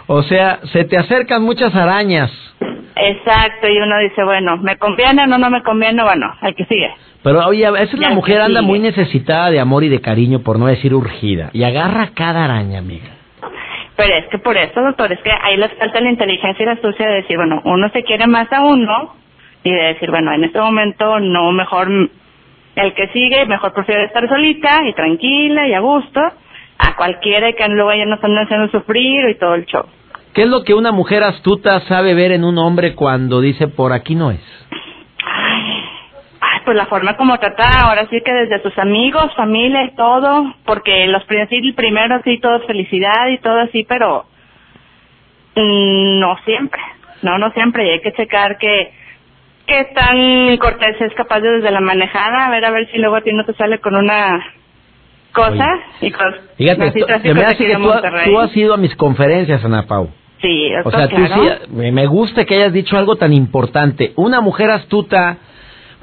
O 0.06 0.22
sea, 0.22 0.60
se 0.72 0.84
te 0.84 0.98
acercan 0.98 1.42
muchas 1.42 1.74
arañas. 1.74 2.30
Exacto, 2.96 3.68
y 3.68 3.78
uno 3.78 3.98
dice, 4.00 4.22
bueno, 4.22 4.56
¿me 4.58 4.76
conviene 4.76 5.24
o 5.24 5.26
no, 5.26 5.38
no 5.38 5.50
me 5.50 5.62
conviene? 5.62 6.02
Bueno, 6.04 6.32
al 6.40 6.54
que 6.54 6.64
sigue. 6.66 6.90
Pero 7.22 7.46
oye, 7.46 7.66
a 7.66 7.70
veces 7.70 7.98
la 7.98 8.10
mujer 8.10 8.40
anda 8.40 8.62
muy 8.62 8.78
necesitada 8.78 9.50
de 9.50 9.58
amor 9.58 9.82
y 9.82 9.88
de 9.88 10.00
cariño, 10.00 10.40
por 10.40 10.58
no 10.58 10.66
decir 10.66 10.94
urgida, 10.94 11.50
y 11.52 11.64
agarra 11.64 12.10
cada 12.14 12.44
araña, 12.44 12.78
amiga. 12.78 13.08
Pero 13.96 14.14
es 14.16 14.26
que 14.26 14.38
por 14.38 14.56
eso, 14.56 14.80
doctor, 14.80 15.12
es 15.12 15.20
que 15.20 15.30
ahí 15.30 15.56
les 15.56 15.72
falta 15.74 16.00
la 16.00 16.10
inteligencia 16.10 16.62
y 16.62 16.66
la 16.66 16.72
astucia 16.72 17.06
de 17.06 17.14
decir, 17.16 17.36
bueno, 17.36 17.60
uno 17.64 17.88
se 17.90 18.02
quiere 18.02 18.26
más 18.26 18.52
a 18.52 18.62
uno 18.62 19.14
y 19.62 19.70
de 19.70 19.82
decir, 19.82 20.10
bueno, 20.10 20.32
en 20.32 20.44
este 20.44 20.58
momento 20.58 21.20
no, 21.20 21.52
mejor 21.52 21.88
el 21.88 22.94
que 22.94 23.08
sigue, 23.08 23.46
mejor 23.46 23.72
prefiero 23.72 24.02
estar 24.02 24.28
solita 24.28 24.80
y 24.84 24.92
tranquila 24.94 25.68
y 25.68 25.74
a 25.74 25.80
gusto, 25.80 26.20
a 26.20 26.96
cualquiera 26.96 27.52
que 27.52 27.68
luego 27.68 27.92
ya 27.94 28.04
nos 28.04 28.22
anden 28.22 28.44
haciendo 28.44 28.68
sufrir 28.68 29.28
y 29.30 29.34
todo 29.36 29.54
el 29.54 29.64
show. 29.66 29.84
¿Qué 30.34 30.42
es 30.42 30.48
lo 30.48 30.64
que 30.64 30.74
una 30.74 30.90
mujer 30.90 31.22
astuta 31.22 31.80
sabe 31.82 32.14
ver 32.14 32.32
en 32.32 32.42
un 32.42 32.58
hombre 32.58 32.96
cuando 32.96 33.40
dice 33.40 33.68
por 33.68 33.92
aquí 33.92 34.16
no 34.16 34.32
es? 34.32 34.40
Pues 36.64 36.76
la 36.76 36.86
forma 36.86 37.16
como 37.16 37.38
trata, 37.38 37.82
ahora 37.82 38.06
sí 38.08 38.20
que 38.24 38.32
desde 38.32 38.62
sus 38.62 38.76
amigos, 38.78 39.34
familia 39.36 39.84
y 39.84 39.94
todo, 39.94 40.54
porque 40.64 41.06
los 41.06 41.22
sí, 41.48 41.72
primero 41.72 42.20
sí 42.24 42.38
todo 42.40 42.56
es 42.56 42.66
felicidad 42.66 43.28
y 43.28 43.38
todo 43.38 43.60
así, 43.60 43.84
pero 43.84 44.26
no 45.56 46.36
siempre, 46.44 46.80
no, 47.22 47.38
no 47.38 47.50
siempre, 47.52 47.86
y 47.86 47.90
hay 47.90 48.00
que 48.00 48.12
checar 48.12 48.58
que 48.58 48.92
qué 49.66 49.84
tan 49.94 50.56
cortés 50.58 51.00
es 51.00 51.14
capaz 51.14 51.40
de 51.40 51.50
desde 51.50 51.70
la 51.70 51.80
manejada, 51.80 52.46
a 52.46 52.50
ver, 52.50 52.64
a 52.64 52.70
ver 52.70 52.90
si 52.90 52.98
luego 52.98 53.16
a 53.16 53.20
ti 53.20 53.32
no 53.32 53.44
te 53.44 53.54
sale 53.54 53.78
con 53.78 53.94
una 53.94 54.44
cosa 55.32 55.66
y 56.00 56.10
con 56.10 56.34
Fíjate, 56.56 56.78
me 57.34 57.44
hace 57.44 57.66
que 57.66 57.76
tú, 57.76 58.38
has 58.38 58.56
ido 58.56 58.74
a 58.74 58.76
mis 58.76 58.94
conferencias, 58.96 59.64
Ana 59.64 59.86
Pau. 59.86 60.08
Sí, 60.40 60.70
o 60.84 60.90
sea, 60.90 61.08
tú 61.08 61.16
sí, 61.16 61.90
me 61.90 62.06
gusta 62.06 62.44
que 62.44 62.56
hayas 62.56 62.72
dicho 62.72 62.98
algo 62.98 63.16
tan 63.16 63.32
importante. 63.32 64.12
Una 64.16 64.42
mujer 64.42 64.70
astuta 64.70 65.38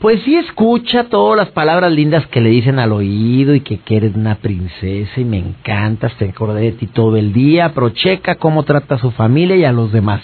pues 0.01 0.19
sí 0.23 0.35
escucha 0.35 1.09
todas 1.09 1.37
las 1.37 1.51
palabras 1.51 1.91
lindas 1.91 2.25
que 2.27 2.41
le 2.41 2.49
dicen 2.49 2.79
al 2.79 2.91
oído 2.91 3.53
y 3.53 3.61
que, 3.61 3.79
eres 3.95 4.15
una 4.15 4.35
princesa 4.35 5.21
y 5.21 5.23
me 5.23 5.37
encantas, 5.37 6.15
te 6.17 6.27
acordé 6.27 6.61
de 6.61 6.71
ti 6.71 6.87
todo 6.87 7.17
el 7.17 7.31
día, 7.31 7.71
pero 7.75 7.89
checa 7.91 8.35
cómo 8.35 8.63
trata 8.63 8.95
a 8.95 8.97
su 8.97 9.11
familia 9.11 9.55
y 9.55 9.63
a 9.63 9.71
los 9.71 9.91
demás. 9.91 10.21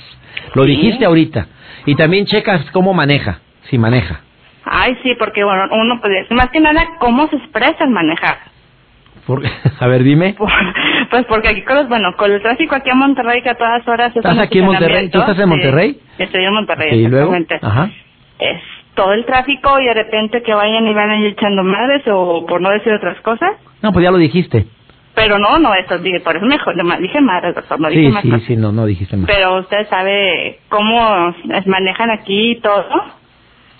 Lo 0.55 0.65
dijiste 0.65 1.05
ahorita. 1.05 1.47
Y 1.85 1.95
también 1.95 2.25
checas 2.25 2.65
cómo 2.71 2.95
maneja, 2.95 3.39
si 3.69 3.77
maneja. 3.77 4.21
Ay, 4.65 4.97
sí, 5.03 5.13
porque 5.19 5.43
bueno, 5.43 5.67
uno 5.71 6.01
puede, 6.01 6.25
más 6.31 6.49
que 6.49 6.59
nada, 6.59 6.83
cómo 6.99 7.27
se 7.27 7.35
expresa 7.35 7.83
el 7.83 7.91
manejar. 7.91 8.37
a 9.79 9.87
ver, 9.87 10.03
dime. 10.03 10.35
Pues 11.09 11.25
porque 11.25 11.49
aquí 11.49 11.63
bueno, 11.87 12.13
con 12.17 12.31
el 12.31 12.41
tráfico 12.41 12.75
aquí 12.75 12.89
en 12.89 12.97
Monterrey 12.97 13.43
que 13.43 13.49
a 13.49 13.55
todas 13.55 13.87
horas... 13.87 14.15
¿Estás 14.15 14.39
aquí 14.39 14.59
en 14.59 14.65
Monterrey? 14.65 15.09
¿Tú 15.09 15.19
estás 15.19 15.37
en 15.37 15.49
Monterrey? 15.49 15.99
estoy 16.17 16.43
en 16.43 16.53
Monterrey, 16.53 16.99
¿Y 16.99 17.07
luego? 17.07 17.35
Ajá. 17.61 17.91
Es 18.39 18.61
todo 18.97 19.13
el 19.13 19.25
tráfico 19.25 19.79
y 19.79 19.85
de 19.85 19.93
repente 19.93 20.41
que 20.41 20.53
vayan 20.53 20.87
y 20.87 20.93
van 20.93 21.21
ir 21.21 21.27
echando 21.27 21.63
madres 21.63 22.01
o 22.07 22.45
por 22.47 22.59
no 22.59 22.71
decir 22.71 22.91
otras 22.91 23.21
cosas. 23.21 23.51
No, 23.81 23.93
pues 23.93 24.03
ya 24.03 24.11
lo 24.11 24.17
dijiste. 24.17 24.65
Pero 25.13 25.39
no, 25.39 25.57
no, 25.59 25.73
eso 25.73 25.97
dije, 25.99 26.19
por 26.19 26.35
eso 26.35 26.45
mejor, 26.45 26.75
dije 26.99 27.21
madres, 27.21 27.55
doctor, 27.55 27.79
no 27.79 27.89
dije 27.89 28.11
sí, 28.21 28.31
Sí, 28.31 28.39
sí, 28.47 28.55
no, 28.55 28.71
no 28.71 28.85
dijiste 28.85 29.15
más. 29.15 29.27
Pero 29.27 29.59
usted 29.59 29.87
sabe 29.87 30.59
cómo 30.69 31.33
manejan 31.65 32.11
aquí 32.11 32.51
y 32.51 32.59
todo, 32.59 32.87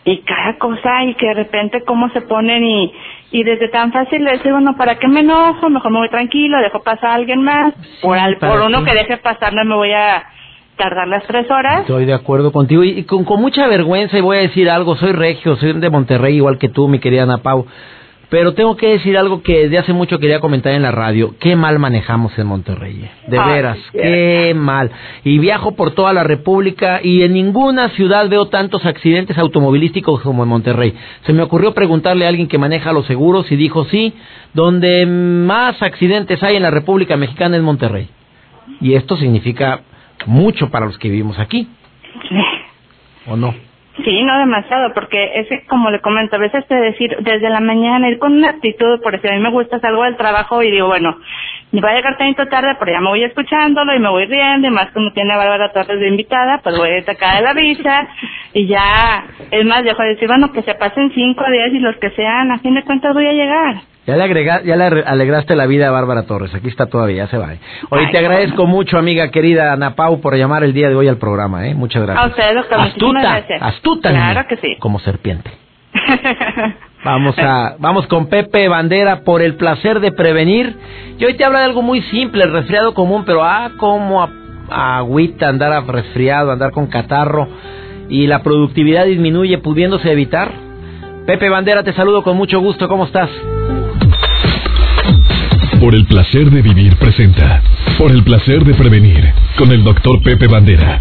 y 0.06 0.20
cada 0.20 0.58
cosa, 0.58 1.04
y 1.04 1.16
que 1.16 1.28
de 1.28 1.34
repente 1.34 1.84
cómo 1.84 2.10
se 2.10 2.22
ponen 2.22 2.64
y, 2.64 2.94
y 3.32 3.44
desde 3.44 3.70
tan 3.70 3.92
fácil 3.92 4.24
le 4.24 4.32
decir, 4.32 4.52
bueno, 4.52 4.76
¿para 4.78 4.98
qué 4.98 5.08
me 5.08 5.20
enojo? 5.20 5.70
Mejor 5.70 5.92
me 5.92 6.00
voy 6.00 6.10
tranquilo, 6.10 6.60
dejo 6.60 6.82
pasar 6.82 7.12
a 7.12 7.16
alguien 7.16 7.44
más. 7.44 7.74
por, 8.02 8.18
por 8.40 8.62
uno 8.62 8.84
que 8.84 8.94
deje 8.94 9.18
pasar 9.18 9.54
no 9.54 9.66
me 9.66 9.76
voy 9.76 9.92
a 9.92 10.24
tardar 10.78 11.08
las 11.08 11.26
tres 11.28 11.50
horas. 11.52 11.82
Estoy 11.82 12.06
de 12.06 12.14
acuerdo 12.14 12.52
contigo 12.52 12.84
y, 12.84 13.04
con, 13.04 13.26
con, 13.26 13.42
mucha 13.42 13.68
vergüenza 13.68 14.18
y 14.18 14.22
voy 14.22 14.38
a 14.38 14.42
decir 14.42 14.70
algo, 14.70 14.96
soy 14.96 15.12
regio, 15.12 15.58
soy 15.58 15.74
de 15.74 15.90
Monterrey 15.90 16.36
igual 16.36 16.58
que 16.58 16.70
tú, 16.70 16.88
mi 16.88 17.00
querida 17.00 17.24
Ana 17.24 17.40
Pau, 17.40 17.66
pero 18.30 18.54
tengo 18.54 18.76
que 18.76 18.90
decir 18.90 19.18
algo 19.18 19.42
que 19.42 19.64
desde 19.64 19.78
hace 19.78 19.94
mucho 19.94 20.20
quería 20.20 20.42
comentar 20.42 20.74
en 20.74 20.82
la 20.82 20.92
radio, 20.92 21.36
qué 21.40 21.56
mal 21.56 21.80
manejamos 21.80 22.38
en 22.38 22.48
Monterrey, 22.48 23.06
eh. 23.06 23.12
de 23.28 23.40
veras, 23.40 23.78
qué 23.94 24.54
mal. 24.54 24.92
Y 25.24 25.40
viajo 25.40 25.76
por 25.76 25.92
toda 25.92 26.12
la 26.12 26.24
República 26.24 27.00
y 27.02 27.24
en 27.24 27.34
ninguna 27.34 27.90
ciudad 27.90 28.28
veo 28.28 28.48
tantos 28.48 28.86
accidentes 28.86 29.38
automovilísticos 29.38 30.22
como 30.22 30.44
en 30.44 30.50
Monterrey. 30.50 30.94
Se 31.26 31.32
me 31.32 31.42
ocurrió 31.42 31.74
preguntarle 31.74 32.26
a 32.26 32.30
alguien 32.30 32.50
que 32.50 32.58
maneja 32.58 32.92
los 32.92 33.06
seguros 33.06 33.50
y 33.50 33.56
dijo 33.56 33.86
sí, 33.86 34.14
donde 34.54 35.06
más 35.06 35.82
accidentes 35.82 36.44
hay 36.44 36.58
en 36.58 36.64
la 36.64 36.72
República 36.72 37.16
Mexicana 37.16 37.56
es 37.56 37.64
Monterrey. 37.64 38.10
Y 38.82 38.96
esto 38.96 39.16
significa 39.16 39.84
mucho 40.28 40.70
para 40.70 40.86
los 40.86 40.98
que 41.00 41.10
vivimos 41.10 41.40
aquí. 41.40 41.68
¿O 43.28 43.36
no? 43.36 43.54
Sí, 44.06 44.24
no 44.24 44.38
demasiado, 44.38 44.94
porque 44.94 45.32
es 45.40 45.48
como 45.68 45.90
le 45.90 46.00
comento, 46.02 46.36
a 46.36 46.40
veces 46.40 46.68
te 46.68 46.76
decir 46.76 47.18
desde 47.22 47.50
la 47.50 47.60
mañana, 47.60 48.10
ir 48.10 48.20
con 48.20 48.34
una 48.34 48.50
actitud, 48.50 49.02
por 49.02 49.16
eso 49.16 49.28
a 49.28 49.32
mí 49.32 49.40
me 49.40 49.50
gusta, 49.50 49.80
salgo 49.80 50.04
del 50.04 50.18
trabajo 50.18 50.62
y 50.62 50.70
digo, 50.70 50.88
bueno, 50.88 51.18
me 51.72 51.82
va 51.82 51.90
a 51.90 51.96
llegar 51.96 52.18
tanto 52.18 52.46
tarde, 52.48 52.76
pero 52.80 52.92
ya 52.92 53.02
me 53.02 53.10
voy 53.10 53.24
escuchándolo 53.24 53.94
y 53.96 54.00
me 54.00 54.10
voy 54.10 54.26
riendo, 54.26 54.68
y 54.68 54.72
más 54.72 54.90
como 54.92 55.12
tiene 55.12 55.34
a 55.34 55.38
Bárbara 55.38 55.72
Torres 55.74 56.00
de 56.00 56.08
invitada, 56.08 56.60
pues 56.64 56.78
voy 56.78 56.90
a 56.92 57.04
sacar 57.04 57.38
de 57.38 57.42
la 57.42 57.54
risa, 57.54 58.08
y 58.54 58.68
ya, 58.68 59.26
es 59.52 59.66
más, 59.66 59.84
dejo 59.84 60.02
de 60.02 60.10
decir, 60.10 60.28
bueno, 60.28 60.52
que 60.52 60.62
se 60.64 60.76
pasen 60.76 61.12
cinco 61.14 61.44
días 61.52 61.70
y 61.74 61.80
los 61.80 61.96
que 61.98 62.10
sean, 62.12 62.52
a 62.52 62.60
fin 62.60 62.74
de 62.74 62.84
cuentas 62.84 63.14
voy 63.14 63.28
a 63.28 63.34
llegar. 63.34 63.76
Ya 64.06 64.16
le, 64.16 64.24
agrega, 64.24 64.62
ya 64.64 64.78
le 64.78 64.86
alegraste 64.86 65.54
la 65.54 65.66
vida 65.66 65.90
a 65.90 65.92
Bárbara 65.92 66.26
Torres. 66.26 66.56
Aquí 66.56 66.70
está 66.70 66.86
todavía, 66.86 67.26
ya 67.26 67.28
se 67.28 67.38
va. 67.38 67.50
Hoy 67.90 68.10
te 68.10 68.18
agradezco 68.18 68.66
mucho, 68.66 68.98
amiga 68.98 69.30
querida 69.32 69.74
Ana 69.74 69.96
Pau, 69.96 70.22
por 70.22 70.34
llamar 70.38 70.64
el 70.64 70.72
día 70.72 70.88
de 70.88 70.96
hoy 70.96 71.10
al 71.10 71.18
programa. 71.18 71.68
¿eh? 71.68 71.76
Muchas 71.76 72.04
gracias. 72.04 72.24
A 72.24 72.30
usted, 72.30 72.56
doctor. 72.56 72.80
Astuta, 72.80 73.44
astuta. 73.60 74.10
Claro 74.12 74.48
que 74.48 74.56
sí. 74.56 74.78
Como 74.80 75.00
serpiente. 75.00 75.52
Vamos 77.08 77.40
a, 77.40 77.78
vamos 77.80 78.06
con 78.08 78.28
Pepe 78.28 78.68
Bandera 78.68 79.22
por 79.22 79.42
el 79.42 79.56
placer 79.56 80.02
de 80.02 80.12
prevenir. 80.12 80.76
Y 81.18 81.24
hoy 81.24 81.38
te 81.38 81.46
habla 81.46 81.60
de 81.60 81.66
algo 81.66 81.82
muy 81.82 82.02
simple, 82.02 82.44
el 82.44 82.52
resfriado 82.52 82.94
común, 82.94 83.24
pero 83.26 83.46
ah, 83.46 83.72
como 83.78 84.28
agüita, 84.70 85.48
andar 85.48 85.88
resfriado, 85.88 86.52
andar 86.52 86.72
con 86.72 86.88
catarro 86.88 87.48
y 88.10 88.28
la 88.28 88.44
productividad 88.44 89.06
disminuye 89.06 89.58
pudiéndose 89.60 90.12
evitar. 90.12 90.52
Pepe 91.26 91.48
Bandera, 91.48 91.82
te 91.82 91.94
saludo 91.94 92.24
con 92.24 92.36
mucho 92.36 92.60
gusto, 92.60 92.90
¿cómo 92.90 93.06
estás? 93.06 93.30
Por 95.80 95.96
el 95.96 96.06
placer 96.08 96.52
de 96.52 96.62
vivir 96.62 96.98
presenta. 96.98 97.62
Por 97.98 98.12
el 98.12 98.22
placer 98.24 98.66
de 98.66 98.74
prevenir. 98.74 99.32
Con 99.58 99.72
el 99.72 99.82
doctor 99.82 100.22
Pepe 100.24 100.48
Bandera. 100.48 101.00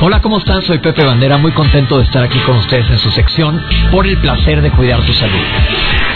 Hola, 0.00 0.20
¿cómo 0.20 0.38
están? 0.38 0.62
Soy 0.62 0.78
Pepe 0.78 1.04
Bandera, 1.04 1.38
muy 1.38 1.50
contento 1.50 1.98
de 1.98 2.04
estar 2.04 2.22
aquí 2.22 2.38
con 2.46 2.56
ustedes 2.58 2.88
en 2.88 2.98
su 3.00 3.10
sección 3.10 3.60
Por 3.90 4.06
el 4.06 4.16
placer 4.20 4.62
de 4.62 4.70
cuidar 4.70 5.04
tu 5.04 5.12
salud. 5.12 5.42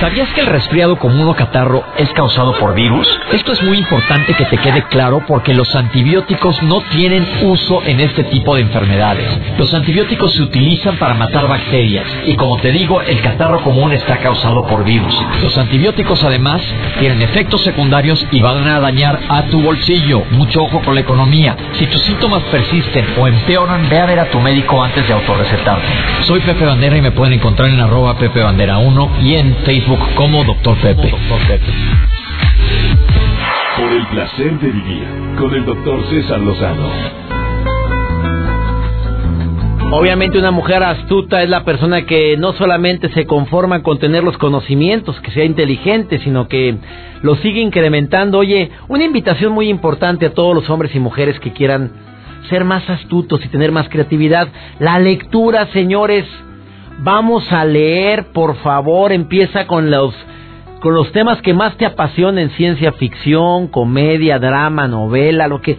¿Sabías 0.02 0.28
que 0.30 0.40
el 0.40 0.48
resfriado 0.48 0.96
común 0.98 1.28
o 1.28 1.34
catarro 1.36 1.84
es 1.96 2.10
causado 2.10 2.58
por 2.58 2.74
virus? 2.74 3.06
Esto 3.30 3.52
es 3.52 3.62
muy 3.62 3.78
importante 3.78 4.34
que 4.34 4.46
te 4.46 4.58
quede 4.58 4.82
claro 4.88 5.22
porque 5.28 5.54
los 5.54 5.72
antibióticos 5.76 6.60
no 6.64 6.80
tienen 6.90 7.24
uso 7.42 7.80
en 7.84 8.00
este 8.00 8.24
tipo 8.24 8.56
de 8.56 8.62
enfermedades. 8.62 9.28
Los 9.56 9.72
antibióticos 9.72 10.32
se 10.32 10.42
utilizan 10.42 10.96
para 10.96 11.14
matar 11.14 11.46
bacterias 11.46 12.04
y 12.26 12.34
como 12.34 12.56
te 12.56 12.72
digo, 12.72 13.00
el 13.00 13.20
catarro 13.20 13.62
común 13.62 13.92
está 13.92 14.16
causado 14.16 14.66
por 14.66 14.82
virus. 14.82 15.14
Los 15.40 15.56
antibióticos 15.56 16.24
además 16.24 16.60
tienen 16.98 17.22
efectos 17.22 17.62
secundarios 17.62 18.26
y 18.32 18.40
van 18.40 18.66
a 18.66 18.80
dañar 18.80 19.20
a 19.28 19.44
tu 19.44 19.62
bolsillo. 19.62 20.24
Mucho 20.32 20.64
ojo 20.64 20.80
con 20.80 20.96
la 20.96 21.02
economía. 21.02 21.56
Si 21.74 21.86
tus 21.86 22.00
síntomas 22.00 22.42
persisten 22.50 23.06
o 23.20 23.28
empeoran, 23.28 23.88
ve 23.88 24.00
a 24.00 24.06
ver 24.06 24.18
a 24.18 24.30
tu 24.32 24.40
médico 24.40 24.82
antes 24.82 25.06
de 25.06 25.14
autorrecetarte. 25.14 25.86
Soy 26.22 26.40
Pepe 26.40 26.66
Bandera 26.66 26.96
y 26.96 27.02
me 27.02 27.12
pueden 27.12 27.34
encontrar 27.34 27.68
en 27.68 27.78
arroba 27.78 28.18
Pepe 28.18 28.42
Bandera 28.42 28.78
1 28.78 29.10
y 29.22 29.34
en 29.36 29.54
Facebook 29.64 29.91
como 30.14 30.44
Doctor 30.44 30.76
Pepe. 30.78 31.10
Por 33.76 33.92
el 33.92 34.06
placer 34.06 34.58
de 34.60 34.68
vivir 34.70 35.06
con 35.38 35.54
el 35.54 35.64
doctor 35.64 36.04
César 36.08 36.40
Lozano. 36.40 36.88
Obviamente 39.92 40.38
una 40.38 40.50
mujer 40.50 40.82
astuta 40.82 41.42
es 41.42 41.50
la 41.50 41.64
persona 41.64 42.06
que 42.06 42.36
no 42.38 42.54
solamente 42.54 43.12
se 43.12 43.26
conforma 43.26 43.82
con 43.82 43.98
tener 43.98 44.24
los 44.24 44.38
conocimientos, 44.38 45.20
que 45.20 45.30
sea 45.32 45.44
inteligente, 45.44 46.18
sino 46.20 46.48
que 46.48 46.76
lo 47.20 47.36
sigue 47.36 47.60
incrementando. 47.60 48.38
Oye, 48.38 48.70
una 48.88 49.04
invitación 49.04 49.52
muy 49.52 49.68
importante 49.68 50.26
a 50.26 50.32
todos 50.32 50.54
los 50.54 50.70
hombres 50.70 50.94
y 50.94 50.98
mujeres 50.98 51.38
que 51.40 51.52
quieran 51.52 51.90
ser 52.48 52.64
más 52.64 52.88
astutos 52.88 53.44
y 53.44 53.48
tener 53.48 53.70
más 53.70 53.88
creatividad. 53.90 54.48
La 54.78 54.98
lectura, 54.98 55.66
señores, 55.72 56.24
Vamos 57.00 57.50
a 57.52 57.64
leer, 57.64 58.32
por 58.32 58.56
favor, 58.56 59.12
empieza 59.12 59.66
con 59.66 59.90
los 59.90 60.14
con 60.80 60.94
los 60.94 61.12
temas 61.12 61.40
que 61.42 61.54
más 61.54 61.76
te 61.76 61.86
apasionen, 61.86 62.50
ciencia 62.50 62.90
ficción, 62.92 63.68
comedia, 63.68 64.40
drama, 64.40 64.88
novela, 64.88 65.46
lo 65.46 65.60
que 65.62 65.78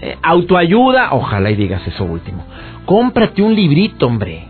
eh, 0.00 0.16
autoayuda, 0.22 1.12
ojalá 1.12 1.50
y 1.50 1.56
digas 1.56 1.86
eso 1.86 2.04
último. 2.04 2.42
Cómprate 2.86 3.42
un 3.42 3.54
librito, 3.54 4.06
hombre. 4.06 4.48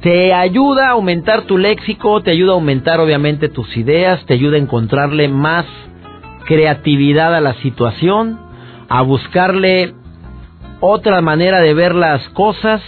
Te 0.00 0.32
ayuda 0.32 0.88
a 0.88 0.92
aumentar 0.92 1.42
tu 1.42 1.58
léxico, 1.58 2.22
te 2.22 2.30
ayuda 2.30 2.52
a 2.52 2.54
aumentar 2.54 2.98
obviamente 2.98 3.50
tus 3.50 3.76
ideas, 3.76 4.24
te 4.24 4.34
ayuda 4.34 4.56
a 4.56 4.60
encontrarle 4.60 5.28
más 5.28 5.66
creatividad 6.46 7.34
a 7.34 7.40
la 7.40 7.54
situación, 7.54 8.40
a 8.88 9.02
buscarle 9.02 9.94
otra 10.80 11.20
manera 11.20 11.60
de 11.60 11.74
ver 11.74 11.94
las 11.94 12.26
cosas 12.30 12.82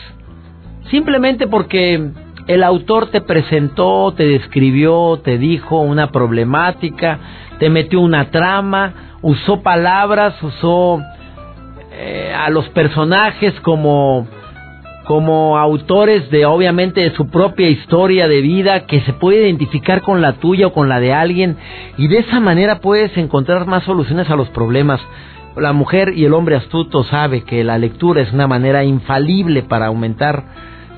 Simplemente 0.91 1.47
porque 1.47 2.11
el 2.47 2.63
autor 2.63 3.11
te 3.11 3.21
presentó, 3.21 4.13
te 4.13 4.27
describió, 4.27 5.21
te 5.25 5.39
dijo 5.39 5.81
una 5.81 6.11
problemática, 6.11 7.19
te 7.59 7.71
metió 7.71 8.01
una 8.01 8.31
trama, 8.31 9.17
usó 9.23 9.63
palabras, 9.63 10.41
usó 10.43 11.01
eh, 11.93 12.35
a 12.37 12.51
los 12.51 12.69
personajes 12.71 13.55
como 13.61 14.27
como 15.05 15.59
autores 15.59 16.31
de 16.31 16.47
obviamente 16.47 17.03
de 17.03 17.15
su 17.15 17.29
propia 17.29 17.69
historia 17.69 18.27
de 18.27 18.41
vida 18.41 18.87
que 18.87 19.03
se 19.03 19.13
puede 19.13 19.43
identificar 19.43 20.01
con 20.01 20.23
la 20.23 20.33
tuya 20.35 20.69
o 20.69 20.73
con 20.73 20.89
la 20.89 20.99
de 20.99 21.13
alguien 21.13 21.59
y 21.99 22.09
de 22.09 22.21
esa 22.21 22.41
manera 22.41 22.81
puedes 22.81 23.15
encontrar 23.19 23.67
más 23.67 23.85
soluciones 23.85 24.31
a 24.31 24.37
los 24.37 24.49
problemas. 24.49 25.01
La 25.57 25.73
mujer 25.73 26.15
y 26.17 26.25
el 26.25 26.33
hombre 26.33 26.57
astuto 26.57 27.05
sabe 27.05 27.43
que 27.43 27.63
la 27.65 27.79
lectura 27.79 28.23
es 28.23 28.33
una 28.33 28.47
manera 28.47 28.83
infalible 28.83 29.63
para 29.63 29.87
aumentar 29.87 30.45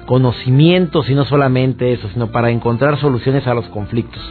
conocimientos 0.07 1.11
y 1.11 1.15
no 1.15 1.25
solamente 1.25 1.93
eso, 1.93 2.09
sino 2.13 2.31
para 2.33 2.51
encontrar 2.51 2.99
soluciones 2.99 3.47
a 3.47 3.55
los 3.55 3.67
conflictos. 3.67 4.23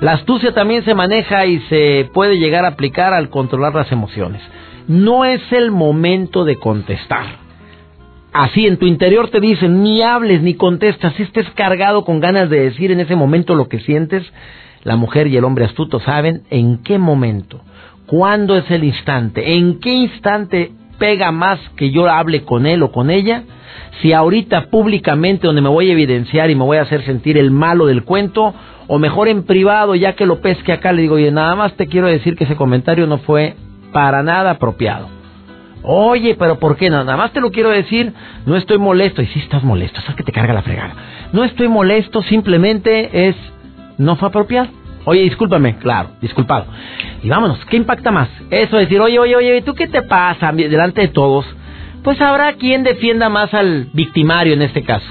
La 0.00 0.12
astucia 0.12 0.52
también 0.52 0.84
se 0.84 0.94
maneja 0.94 1.46
y 1.46 1.60
se 1.68 2.08
puede 2.12 2.38
llegar 2.38 2.64
a 2.64 2.68
aplicar 2.68 3.14
al 3.14 3.30
controlar 3.30 3.74
las 3.74 3.90
emociones. 3.90 4.42
No 4.86 5.24
es 5.24 5.40
el 5.52 5.70
momento 5.70 6.44
de 6.44 6.56
contestar. 6.56 7.44
Así 8.32 8.66
en 8.66 8.78
tu 8.78 8.86
interior 8.86 9.30
te 9.30 9.40
dicen, 9.40 9.82
ni 9.82 10.02
hables 10.02 10.42
ni 10.42 10.54
contestas, 10.54 11.14
si 11.14 11.22
estés 11.22 11.48
cargado 11.50 12.04
con 12.04 12.20
ganas 12.20 12.50
de 12.50 12.60
decir 12.60 12.90
en 12.90 13.00
ese 13.00 13.14
momento 13.14 13.54
lo 13.54 13.68
que 13.68 13.78
sientes, 13.80 14.24
la 14.82 14.96
mujer 14.96 15.28
y 15.28 15.36
el 15.36 15.44
hombre 15.44 15.64
astuto 15.64 16.00
saben 16.00 16.42
en 16.50 16.78
qué 16.82 16.98
momento, 16.98 17.60
cuándo 18.06 18.56
es 18.56 18.68
el 18.70 18.84
instante, 18.84 19.54
en 19.54 19.78
qué 19.78 19.94
instante 19.94 20.72
pega 20.98 21.32
más 21.32 21.58
que 21.76 21.90
yo 21.90 22.08
hable 22.08 22.44
con 22.44 22.66
él 22.66 22.82
o 22.82 22.92
con 22.92 23.10
ella 23.10 23.44
si 24.00 24.12
ahorita 24.12 24.70
públicamente 24.70 25.46
donde 25.46 25.62
me 25.62 25.68
voy 25.68 25.88
a 25.88 25.92
evidenciar 25.92 26.50
y 26.50 26.54
me 26.54 26.64
voy 26.64 26.78
a 26.78 26.82
hacer 26.82 27.04
sentir 27.04 27.38
el 27.38 27.50
malo 27.50 27.86
del 27.86 28.04
cuento, 28.04 28.54
o 28.86 28.98
mejor 28.98 29.28
en 29.28 29.44
privado, 29.44 29.94
ya 29.94 30.14
que 30.14 30.26
lo 30.26 30.40
pesque 30.40 30.72
acá, 30.72 30.92
le 30.92 31.02
digo, 31.02 31.14
oye, 31.14 31.30
nada 31.30 31.54
más 31.54 31.74
te 31.74 31.86
quiero 31.86 32.06
decir 32.06 32.36
que 32.36 32.44
ese 32.44 32.56
comentario 32.56 33.06
no 33.06 33.18
fue 33.18 33.54
para 33.92 34.22
nada 34.22 34.52
apropiado. 34.52 35.08
Oye, 35.82 36.34
pero 36.38 36.58
¿por 36.58 36.76
qué? 36.76 36.90
Nada 36.90 37.16
más 37.16 37.32
te 37.32 37.40
lo 37.40 37.50
quiero 37.50 37.70
decir, 37.70 38.12
no 38.46 38.56
estoy 38.56 38.78
molesto. 38.78 39.22
Y 39.22 39.26
si 39.26 39.38
estás 39.38 39.62
molesto, 39.62 40.00
sabes 40.00 40.16
que 40.16 40.22
te 40.22 40.32
carga 40.32 40.54
la 40.54 40.62
fregada. 40.62 40.94
No 41.32 41.44
estoy 41.44 41.68
molesto, 41.68 42.22
simplemente 42.22 43.28
es, 43.28 43.36
no 43.98 44.16
fue 44.16 44.28
apropiado. 44.28 44.68
Oye, 45.04 45.22
discúlpame, 45.22 45.76
claro, 45.76 46.10
disculpado. 46.20 46.66
Y 47.22 47.28
vámonos, 47.28 47.64
¿qué 47.66 47.76
impacta 47.76 48.10
más? 48.10 48.28
Eso, 48.50 48.76
decir, 48.76 49.00
oye, 49.00 49.18
oye, 49.18 49.36
oye, 49.36 49.62
¿tú 49.62 49.74
qué 49.74 49.86
te 49.86 50.02
pasa 50.02 50.52
delante 50.52 51.02
de 51.02 51.08
todos? 51.08 51.46
pues 52.04 52.20
habrá 52.20 52.52
quien 52.52 52.84
defienda 52.84 53.30
más 53.30 53.52
al 53.54 53.88
victimario 53.94 54.52
en 54.52 54.62
este 54.62 54.82
caso. 54.82 55.10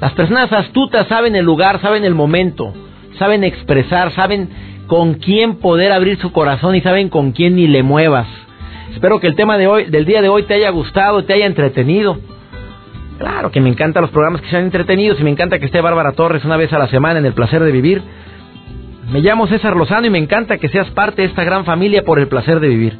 Las 0.00 0.12
personas 0.12 0.52
astutas 0.52 1.06
saben 1.06 1.36
el 1.36 1.44
lugar, 1.44 1.80
saben 1.80 2.04
el 2.04 2.14
momento, 2.14 2.74
saben 3.18 3.44
expresar, 3.44 4.12
saben 4.12 4.50
con 4.88 5.14
quién 5.14 5.56
poder 5.56 5.92
abrir 5.92 6.18
su 6.18 6.32
corazón 6.32 6.74
y 6.74 6.80
saben 6.80 7.08
con 7.08 7.30
quién 7.30 7.54
ni 7.56 7.68
le 7.68 7.84
muevas. 7.84 8.26
Espero 8.92 9.20
que 9.20 9.28
el 9.28 9.36
tema 9.36 9.56
de 9.56 9.68
hoy, 9.68 9.84
del 9.84 10.04
día 10.04 10.20
de 10.20 10.28
hoy 10.28 10.42
te 10.42 10.54
haya 10.54 10.70
gustado, 10.70 11.24
te 11.24 11.32
haya 11.32 11.46
entretenido. 11.46 12.18
Claro 13.18 13.50
que 13.52 13.60
me 13.60 13.68
encantan 13.68 14.02
los 14.02 14.10
programas 14.10 14.40
que 14.40 14.50
sean 14.50 14.64
entretenidos 14.64 15.20
y 15.20 15.24
me 15.24 15.30
encanta 15.30 15.58
que 15.58 15.66
esté 15.66 15.80
Bárbara 15.80 16.12
Torres 16.12 16.44
una 16.44 16.56
vez 16.56 16.72
a 16.72 16.78
la 16.78 16.88
semana 16.88 17.20
en 17.20 17.26
el 17.26 17.34
placer 17.34 17.62
de 17.62 17.70
vivir. 17.70 18.02
Me 19.10 19.20
llamo 19.20 19.46
César 19.46 19.76
Lozano 19.76 20.06
y 20.06 20.10
me 20.10 20.18
encanta 20.18 20.58
que 20.58 20.68
seas 20.68 20.90
parte 20.90 21.22
de 21.22 21.28
esta 21.28 21.44
gran 21.44 21.64
familia 21.64 22.04
por 22.04 22.18
el 22.18 22.28
placer 22.28 22.60
de 22.60 22.68
vivir. 22.68 22.98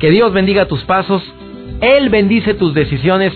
Que 0.00 0.10
Dios 0.10 0.32
bendiga 0.32 0.66
tus 0.66 0.84
pasos 0.84 1.22
él 1.80 2.08
bendice 2.08 2.54
tus 2.54 2.74
decisiones. 2.74 3.32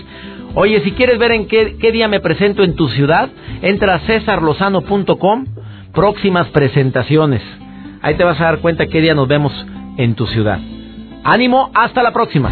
Oye, 0.55 0.81
si 0.81 0.91
quieres 0.91 1.17
ver 1.17 1.31
en 1.31 1.47
qué, 1.47 1.91
día 1.91 2.07
me 2.07 2.19
presento 2.19 2.63
en 2.63 2.75
tu 2.75 2.89
ciudad, 2.89 3.29
entra 3.61 3.95
a 3.95 3.99
cesarlozano.com, 3.99 5.45
próximas 5.93 6.47
presentaciones. 6.47 7.41
Ahí 8.01 8.15
te 8.15 8.23
vas 8.23 8.39
a 8.41 8.45
dar 8.45 8.59
cuenta 8.59 8.87
qué 8.87 9.01
día 9.01 9.13
nos 9.13 9.27
vemos 9.27 9.53
en 9.97 10.15
tu 10.15 10.25
ciudad. 10.27 10.59
Ánimo, 11.23 11.69
hasta 11.73 12.01
la 12.01 12.11
próxima. 12.11 12.51